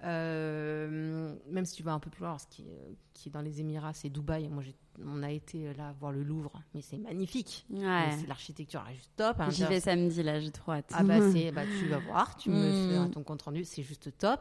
[0.06, 2.64] Euh, même si tu vas un peu plus loin, ce qui,
[3.12, 4.48] qui est dans les Émirats, c'est Dubaï.
[4.48, 4.62] Moi,
[5.04, 7.66] on a été là voir le Louvre, mais c'est magnifique.
[7.70, 9.40] L'architecture est juste top.
[9.40, 10.90] Hein, J'y vais samedi, là, j'ai trop hâte.
[10.94, 11.18] Ah bah,
[11.54, 13.10] bah, tu vas voir, tu me fais mm.
[13.10, 14.40] ton compte rendu, c'est juste top.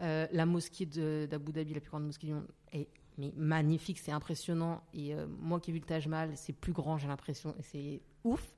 [0.00, 2.88] Euh, la mosquée d'Abu Dhabi, la plus grande mosquée du monde, est
[3.18, 4.82] mais magnifique, c'est impressionnant.
[4.94, 7.62] Et euh, moi qui ai vu le Taj Mahal, c'est plus grand, j'ai l'impression, et
[7.62, 8.54] c'est ouf.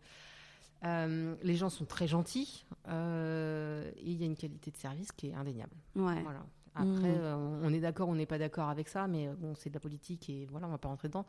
[0.84, 5.12] Euh, les gens sont très gentils euh, et il y a une qualité de service
[5.12, 5.74] qui est indéniable.
[5.96, 6.22] Ouais.
[6.22, 6.44] Voilà.
[6.74, 7.20] Après, mmh.
[7.20, 9.80] euh, on est d'accord, on n'est pas d'accord avec ça, mais bon, c'est de la
[9.80, 11.24] politique et voilà, on va pas rentrer dedans.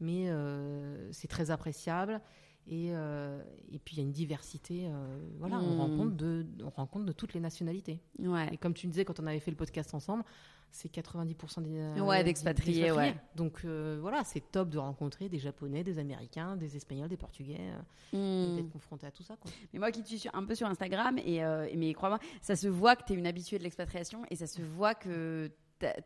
[0.00, 0.30] Mais
[1.10, 2.20] c'est très appréciable
[2.68, 4.88] et, et puis il y a une diversité.
[5.38, 5.80] voilà, on, mmh.
[5.80, 8.00] rencontre de, on rencontre de toutes les nationalités.
[8.18, 8.48] Ouais.
[8.52, 10.24] Et comme tu me disais quand on avait fait le podcast ensemble,
[10.70, 12.92] c'est 90% des, ouais, d'expatriés.
[12.92, 13.14] Ouais.
[13.34, 17.58] Donc euh, voilà, c'est top de rencontrer des Japonais, des Américains, des Espagnols, des Portugais,
[18.14, 18.56] euh, hmm.
[18.56, 19.36] d'être confronté à tout ça.
[19.36, 19.50] Quoi.
[19.72, 22.68] Mais moi qui te suis un peu sur Instagram, et, euh, mais crois-moi, ça se
[22.68, 25.50] voit que tu es une habituée de l'expatriation et ça se voit que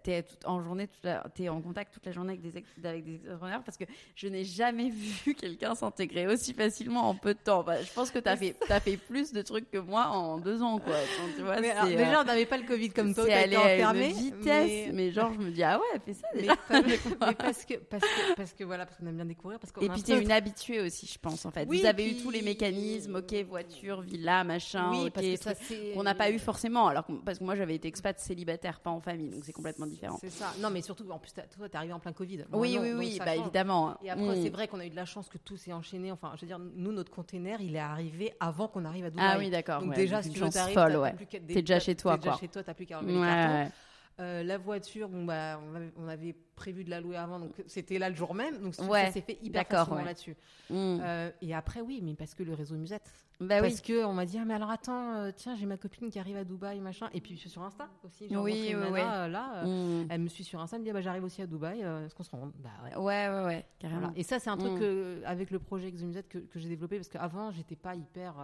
[0.03, 0.89] t'es en journée,
[1.35, 4.45] t'es en contact toute la journée avec des, avec des entrepreneurs parce que je n'ai
[4.45, 4.91] jamais
[5.25, 7.63] vu quelqu'un s'intégrer aussi facilement en peu de temps.
[7.63, 10.63] Bah, je pense que t'as fait, as fait plus de trucs que moi en deux
[10.63, 10.95] ans, quoi.
[11.37, 14.09] tu vois, mais déjà, on n'avait pas le Covid comme toi, t'as été enfermé.
[14.09, 15.11] vitesse, mais...
[15.11, 16.53] genre, je me dis, ah ouais, fais ça déjà.
[16.83, 19.59] Mais, parce, que, parce, que, parce que, voilà, parce qu'on aime bien découvrir.
[19.59, 21.67] Parce Et puis, t'es une habituée aussi, je pense, en fait.
[21.67, 26.31] Vous avez eu tous les mécanismes, ok, voiture, villa, machin, oui, ok, qu'on n'a pas
[26.31, 26.89] eu forcément.
[26.89, 30.19] Alors, parce que moi, j'avais été expat célibataire, pas en famille, donc c'est complètement différent.
[30.21, 30.53] C'est ça.
[30.59, 32.45] Non, mais surtout, en plus, toi, t'es arrivé en plein Covid.
[32.53, 33.97] oui, oui, oui, bah, évidemment.
[34.03, 34.43] Et après, mm.
[34.43, 36.11] c'est vrai qu'on a eu de la chance que tout s'est enchaîné.
[36.11, 39.27] Enfin, je veux dire, nous, notre container, il est arrivé avant qu'on arrive à Dubaï.
[39.31, 39.83] Ah oui, d'accord.
[39.83, 42.33] Donc déjà, si tu t'arrives, t'es déjà chez toi, quoi.
[42.33, 43.73] déjà chez toi, t'as plus qu'à enlever les cartons.
[44.21, 45.61] Euh, la voiture, bon, bah,
[45.97, 48.59] on, avait, prévu de la louer avant, donc c'était là le jour même.
[48.61, 50.37] Donc ça s'est fait hyper facilement là-dessus.
[50.71, 50.99] Mm.
[51.03, 53.11] Euh, et après, oui, mais parce que le réseau musette.
[53.41, 56.11] Bah parce que on m'a dit, ah, mais alors attends, euh, tiens, j'ai ma copine
[56.11, 57.09] qui arrive à Dubaï, machin.
[57.13, 58.29] Et puis je suis sur Insta aussi.
[58.29, 60.07] Genre, oui, oui, là, mm.
[60.11, 62.15] elle me suit sur Insta, elle me dit, ah, bah, j'arrive aussi à Dubaï, est-ce
[62.15, 62.53] qu'on se rend?
[62.59, 62.97] Bah ouais.
[62.97, 64.13] Ouais, ouais, ouais, carrément.
[64.15, 65.25] Et ça, c'est un truc mm.
[65.25, 68.35] avec le projet Exomusette que, que j'ai développé parce qu'avant, j'étais pas hyper.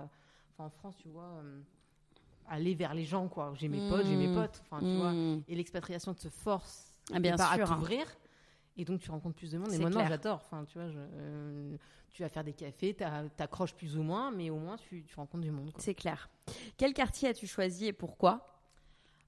[0.54, 1.42] Enfin, en France, tu vois
[2.48, 3.52] aller vers les gens, quoi.
[3.54, 4.34] J'ai mes potes, j'ai mes mmh.
[4.34, 5.12] potes, enfin, tu vois.
[5.12, 5.42] Mmh.
[5.48, 7.66] Et l'expatriation te force ah, bien à hein.
[7.66, 8.06] t'ouvrir.
[8.76, 9.72] Et donc, tu rencontres plus de monde.
[9.72, 10.40] Et moi, non, j'adore.
[10.44, 11.76] Enfin, tu vois, euh,
[12.10, 12.94] tu vas faire des cafés,
[13.36, 15.72] t'accroches plus ou moins, mais au moins, tu, rencontres du monde.
[15.78, 16.30] C'est clair.
[16.76, 18.54] Quel quartier as-tu choisi et pourquoi?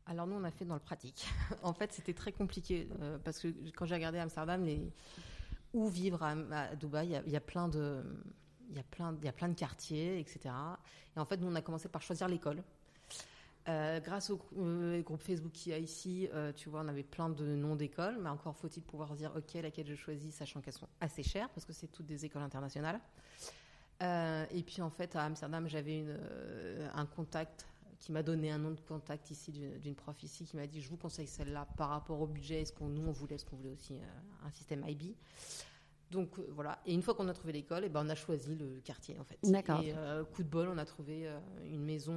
[0.07, 1.27] Alors nous, on a fait dans le pratique.
[1.63, 4.93] en fait, c'était très compliqué euh, parce que quand j'ai regardé Amsterdam, les...
[5.73, 8.03] où vivre à, Dubaï, il y, a plein de,
[8.71, 10.55] il y a plein, il y a plein de quartiers, etc.
[11.17, 12.63] Et en fait, nous, on a commencé par choisir l'école.
[13.69, 17.03] Euh, grâce au euh, groupe Facebook qu'il y a ici, euh, tu vois, on avait
[17.03, 20.75] plein de noms d'écoles, mais encore faut-il pouvoir dire, ok, laquelle je choisis, sachant qu'elles
[20.75, 23.01] sont assez chères, parce que c'est toutes des écoles internationales.
[24.01, 26.07] et puis en fait, à Amsterdam, j'avais
[26.95, 27.67] un contact
[27.99, 30.89] qui m'a donné un nom de contact ici d'une prof ici qui m'a dit, je
[30.89, 33.75] vous conseille celle-là par rapport au budget, est-ce qu'on nous on voulait, est-ce qu'on voulait
[33.75, 33.95] aussi
[34.43, 35.15] un système IB.
[36.11, 36.79] Donc euh, voilà.
[36.87, 39.19] Et une fois qu'on a trouvé l'école, et eh ben on a choisi le quartier
[39.19, 39.39] en fait.
[39.45, 39.81] D'accord.
[39.81, 42.17] Et euh, coup de bol, on a trouvé euh, une maison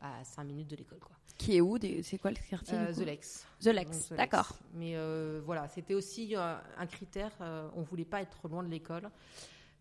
[0.00, 1.16] à 5 minutes de l'école quoi.
[1.38, 3.46] Qui est où C'est quoi le quartier The Lex.
[3.60, 4.12] The Lex.
[4.12, 4.52] D'accord.
[4.74, 4.96] Mais
[5.40, 7.32] voilà, c'était aussi un critère.
[7.74, 9.10] on voulait pas être trop loin de l'école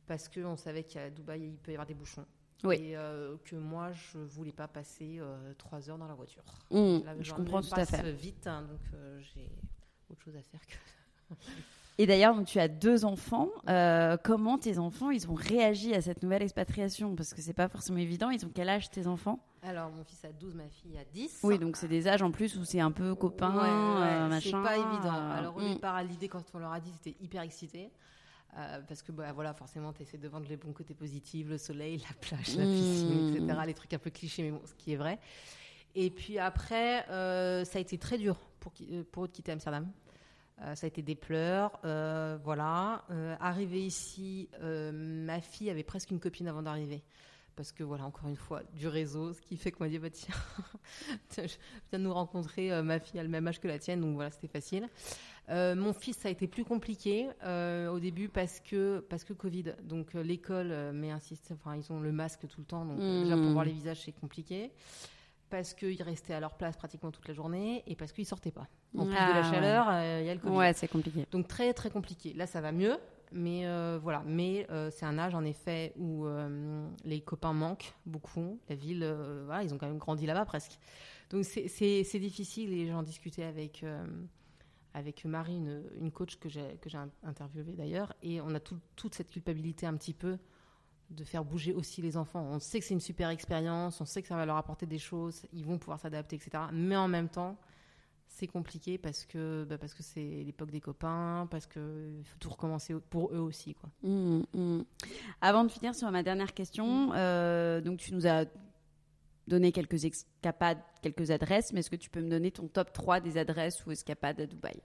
[0.07, 2.25] parce qu'on savait qu'à Dubaï il peut y avoir des bouchons.
[2.63, 2.75] Oui.
[2.75, 2.97] Et
[3.43, 5.19] que moi, je voulais pas passer
[5.57, 6.43] trois heures dans la voiture.
[6.71, 8.11] Mmh, je comprends tout à fait.
[8.11, 8.79] vite, hein, donc
[9.19, 9.49] j'ai
[10.09, 11.35] autre chose à faire que.
[12.01, 13.49] Et d'ailleurs, tu as deux enfants.
[13.69, 17.15] Euh, comment tes enfants, ils ont réagi à cette nouvelle expatriation?
[17.15, 18.31] Parce que c'est pas forcément évident.
[18.31, 19.37] Ils ont quel âge tes enfants?
[19.61, 21.41] Alors, mon fils a 12, ma fille a 10.
[21.43, 24.63] Oui, donc c'est des âges en plus où c'est un peu copain, euh, machin.
[24.63, 25.29] C'est pas évident.
[25.29, 25.73] Alors, au mm.
[25.75, 27.91] départ, à l'idée, quand on leur a dit, c'était hyper excité.
[28.57, 31.59] Euh, parce que bah, voilà, forcément, tu essaies de vendre les bons côtés positifs, le
[31.59, 33.59] soleil, la plage, la piscine, etc.
[33.61, 33.67] Mm.
[33.67, 35.19] Les trucs un peu clichés, mais bon, ce qui est vrai.
[35.93, 38.73] Et puis après, ça a été très dur pour,
[39.11, 39.87] pour eux de quitter Amsterdam.
[40.63, 43.03] Euh, ça a été des pleurs, euh, voilà.
[43.09, 47.03] Euh, arrivé ici, ma fille avait presque une copine avant d'arriver
[47.57, 50.09] parce que voilà, encore une fois, du réseau, ce qui fait qu'on m'a dit, bah,
[50.09, 50.33] tiens,
[51.37, 54.15] je viens de nous rencontrer, ma fille a le même âge que la tienne, donc
[54.15, 54.87] voilà, c'était facile.
[55.49, 59.75] Mon fils, ça a été plus compliqué au début parce que, parce que Covid.
[59.83, 63.23] Donc l'école met un système, enfin ils ont le masque tout le temps, donc euh,
[63.23, 63.53] déjà pour Mm.
[63.53, 64.71] voir les visages c'est compliqué.
[65.51, 68.67] Parce qu'ils restaient à leur place pratiquement toute la journée et parce qu'ils sortaient pas.
[68.97, 69.53] En plus de Ah, la ouais.
[69.55, 70.55] chaleur, euh, il y a le Covid.
[70.55, 71.27] Ouais, c'est compliqué.
[71.31, 72.33] Donc très très compliqué.
[72.33, 72.97] Là ça va mieux,
[73.33, 74.23] mais euh, voilà.
[74.25, 76.25] Mais euh, c'est un âge en effet où
[77.03, 78.59] les copains manquent beaucoup.
[78.69, 79.03] La ville,
[79.45, 80.79] voilà, ils ont quand même grandi là-bas presque.
[81.29, 83.85] Donc c'est- difficile et j'en discutais avec
[84.93, 88.79] avec Marie, une, une coach que j'ai que j'ai interviewée d'ailleurs, et on a tout-
[88.95, 90.37] toute cette culpabilité un petit peu
[91.11, 92.47] de faire bouger aussi les enfants.
[92.51, 94.99] On sait que c'est une super expérience, on sait que ça va leur apporter des
[94.99, 96.63] choses, ils vont pouvoir s'adapter, etc.
[96.71, 97.57] Mais en même temps,
[98.27, 102.49] c'est compliqué parce que bah, parce que c'est l'époque des copains, parce que faut tout
[102.49, 103.89] recommencer pour eux aussi, quoi.
[104.03, 104.85] Mm, mm.
[105.41, 108.45] Avant de finir sur ma dernière question, euh, donc tu nous as
[109.47, 113.19] donné quelques escapades, quelques adresses, mais est-ce que tu peux me donner ton top 3
[113.19, 114.81] des adresses ou escapades à Dubaï?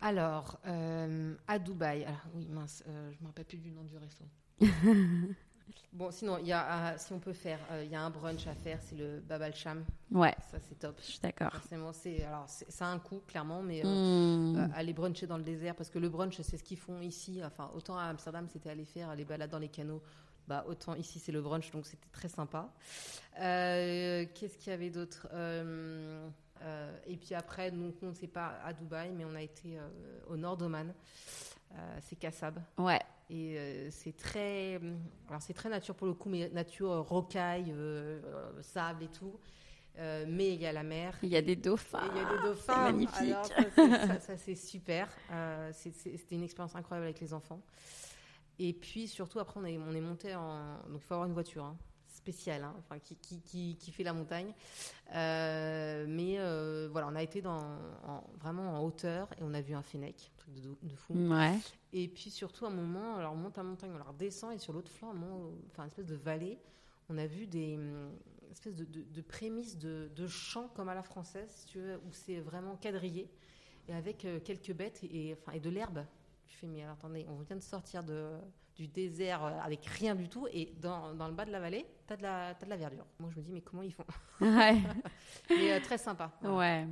[0.00, 3.84] Alors, euh, à Dubaï, alors, oui, mince, euh, je ne me rappelle plus du nom
[3.84, 4.24] du resto.
[5.92, 8.46] bon, sinon, y a, euh, si on peut faire, euh, il y a un brunch
[8.46, 9.84] à faire, c'est le Bab al Sham.
[10.10, 10.96] Ouais, Ça, c'est top.
[11.00, 11.52] je suis d'accord.
[11.52, 13.88] Forcément, c'est, alors, ça a un coût, clairement, mais euh,
[14.52, 14.56] Mm.
[14.58, 17.40] euh, aller bruncher dans le désert, parce que le brunch, c'est ce qu'ils font ici.
[17.44, 20.02] Enfin, autant à Amsterdam, c'était aller faire les balades dans les canaux.
[20.48, 22.68] Bah, autant ici, c'est le brunch, donc c'était très sympa.
[23.36, 25.28] Qu'est-ce qu'il y avait d'autre
[27.06, 29.78] Et puis après, donc, on ne sait pas à Dubaï, mais on a été
[30.28, 30.92] au nord d'Oman.
[31.72, 32.60] Euh, c'est Kassab.
[32.78, 32.98] Ouais,
[33.30, 37.00] Et euh, c'est très, hum, alors c'est très nature pour le coup, mais nature euh,
[37.00, 39.38] rocaille, euh, euh, sable et tout.
[40.28, 41.14] Mais il y a la mer.
[41.22, 42.00] il y a des dauphins.
[42.10, 42.82] Il y a des c'est dauphins.
[42.92, 43.30] magnifique.
[43.32, 45.08] Alors, ça, c'est- ça, ça, c'est super.
[45.72, 47.60] C'était une expérience incroyable avec les enfants.
[48.58, 50.76] Et puis surtout, après, on est, on est monté en.
[50.88, 51.76] Donc il faut avoir une voiture hein,
[52.64, 54.52] hein, enfin, qui, qui, qui, qui fait la montagne.
[55.14, 57.60] Euh, mais euh, voilà, on a été dans,
[58.06, 61.14] en- vraiment en hauteur et on a vu un fennec, un truc de, de fou.
[61.14, 61.58] Ouais.
[61.92, 64.58] Et puis surtout, à un moment, alors on monte la montagne, on la redescend, et
[64.58, 66.58] sur l'autre flanc, à moment, enfin, une espèce de vallée,
[67.08, 68.10] on a vu des hum,
[68.52, 71.96] espèces de, de, de prémices de, de champs comme à la française, si tu veux,
[71.96, 73.28] où c'est vraiment quadrillé,
[73.88, 76.04] et avec euh, quelques bêtes et, et, enfin, et de l'herbe.
[76.50, 78.32] Tu fais, mais attendez, on vient de sortir de,
[78.74, 81.86] du désert euh, avec rien du tout, et dans, dans le bas de la vallée,
[82.08, 83.06] de la, t'as de la verdure.
[83.20, 84.04] Moi, je me dis, mais comment ils font?
[84.40, 84.76] Ouais.
[85.50, 86.32] Mais euh, très sympa.
[86.42, 86.58] voilà.
[86.58, 86.86] ouais.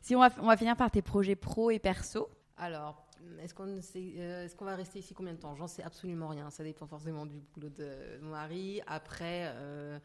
[0.00, 2.28] Si on va, on va finir par tes projets pro et perso.
[2.56, 3.06] Alors,
[3.42, 5.54] est-ce qu'on euh, est-ce qu'on va rester ici combien de temps?
[5.56, 6.48] J'en sais absolument rien.
[6.50, 8.80] Ça dépend forcément du boulot de mon mari.
[8.86, 9.98] Après, euh,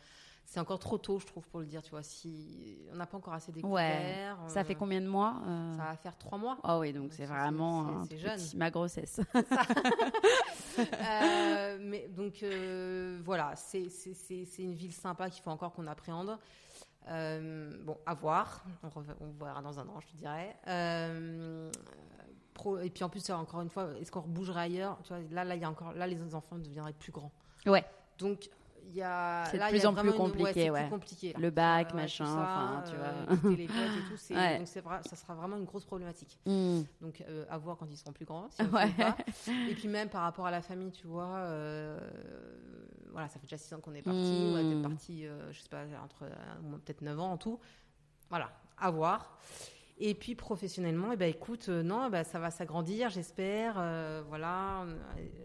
[0.45, 1.81] c'est encore trop tôt, je trouve, pour le dire.
[1.81, 4.37] Tu vois, si on n'a pas encore assez découvert.
[4.47, 6.57] Ça euh, fait combien de mois euh Ça va faire trois mois.
[6.63, 8.37] Oh oui, donc c'est vraiment c'est- un c'est jeune.
[8.39, 9.19] petit- ma grossesse.
[10.79, 15.73] Euh, mais donc euh, voilà, c'est c'est- c'est- c'est une ville sympa qu'il faut encore
[15.73, 16.37] qu'on appréhende.
[17.07, 18.63] Bon, à voir.
[18.83, 20.55] On, rev- on verra dans un an, je te dirais.
[22.53, 24.97] Pro- et puis en plus, encore une fois, est-ce qu'on bougera ailleurs?
[25.03, 27.31] Tu vois, là, là, il y a encore, là, les enfants deviendraient plus grands.
[27.65, 27.83] Ouais.
[28.17, 28.49] Donc
[28.95, 29.45] y a.
[29.45, 30.89] C'est de plus y a en plus une- compliqué, ouais.
[31.37, 33.51] Le bac, Euh, machin, tout ça, enfin, tu euh, vois.
[33.55, 34.17] les potes et tout.
[34.17, 34.57] c'est- Ouais.
[34.59, 36.39] Donc c'est ça sera vraiment une grosse problématique.
[36.45, 36.81] Mm.
[37.01, 38.49] Donc, euh, à voir quand ils seront plus grands.
[38.49, 38.85] si pas.
[39.69, 41.99] Et puis, même par rapport à la famille, tu vois, euh,
[43.11, 44.19] voilà, ça fait déjà 6 ans qu'on est parti.
[44.19, 44.53] Mm.
[44.55, 46.25] On est parti, je sais pas, entre
[46.85, 47.59] peut-être 9 ans en tout.
[48.29, 49.37] Voilà, à voir.
[50.03, 53.75] Et puis, professionnellement, eh ben, écoute, euh, non, eh ben, ça va s'agrandir, j'espère.
[53.77, 54.95] euh, voilà, euh,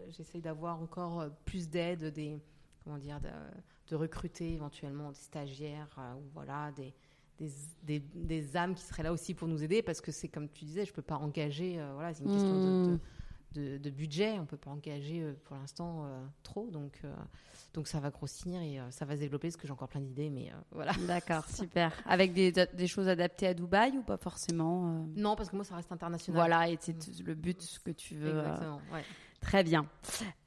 [0.09, 2.39] j'essaye d'avoir encore plus d'aide, des,
[2.87, 3.29] comment dire, de,
[3.89, 6.93] de recruter éventuellement des stagiaires euh, ou voilà, des,
[7.37, 7.51] des,
[7.83, 10.63] des, des âmes qui seraient là aussi pour nous aider parce que c'est comme tu
[10.65, 12.83] disais, je peux pas engager, euh, voilà, c'est une question de, Mm.
[12.83, 12.99] de,
[13.53, 16.05] de- de budget, on peut pas engager euh, pour l'instant
[16.43, 17.01] trop, donc,
[17.73, 20.29] donc ça va grossir et ça va se développer parce que j'ai encore plein d'idées,
[20.29, 20.91] mais voilà.
[21.07, 21.91] D'accord, super.
[22.05, 25.75] Avec des, des choses adaptées à Dubaï ou pas forcément Non, parce que moi ça
[25.75, 26.35] reste international.
[26.39, 28.37] Voilà, et c'est le but que tu veux.
[28.39, 29.03] Exactement, ouais.
[29.41, 29.87] Très bien.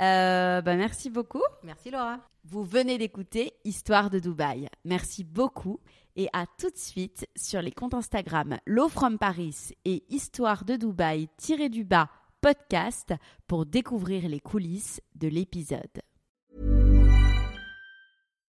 [0.03, 1.43] Euh, bah, merci beaucoup.
[1.63, 2.19] Merci Laura.
[2.45, 4.69] Vous venez d'écouter Histoire de Dubaï.
[4.85, 5.79] Merci beaucoup
[6.17, 10.77] et à tout de suite sur les comptes Instagram Low from Paris et Histoire de
[10.77, 12.09] Dubaï tiré du bas
[12.41, 13.13] podcast
[13.47, 16.01] pour découvrir les coulisses de l'épisode.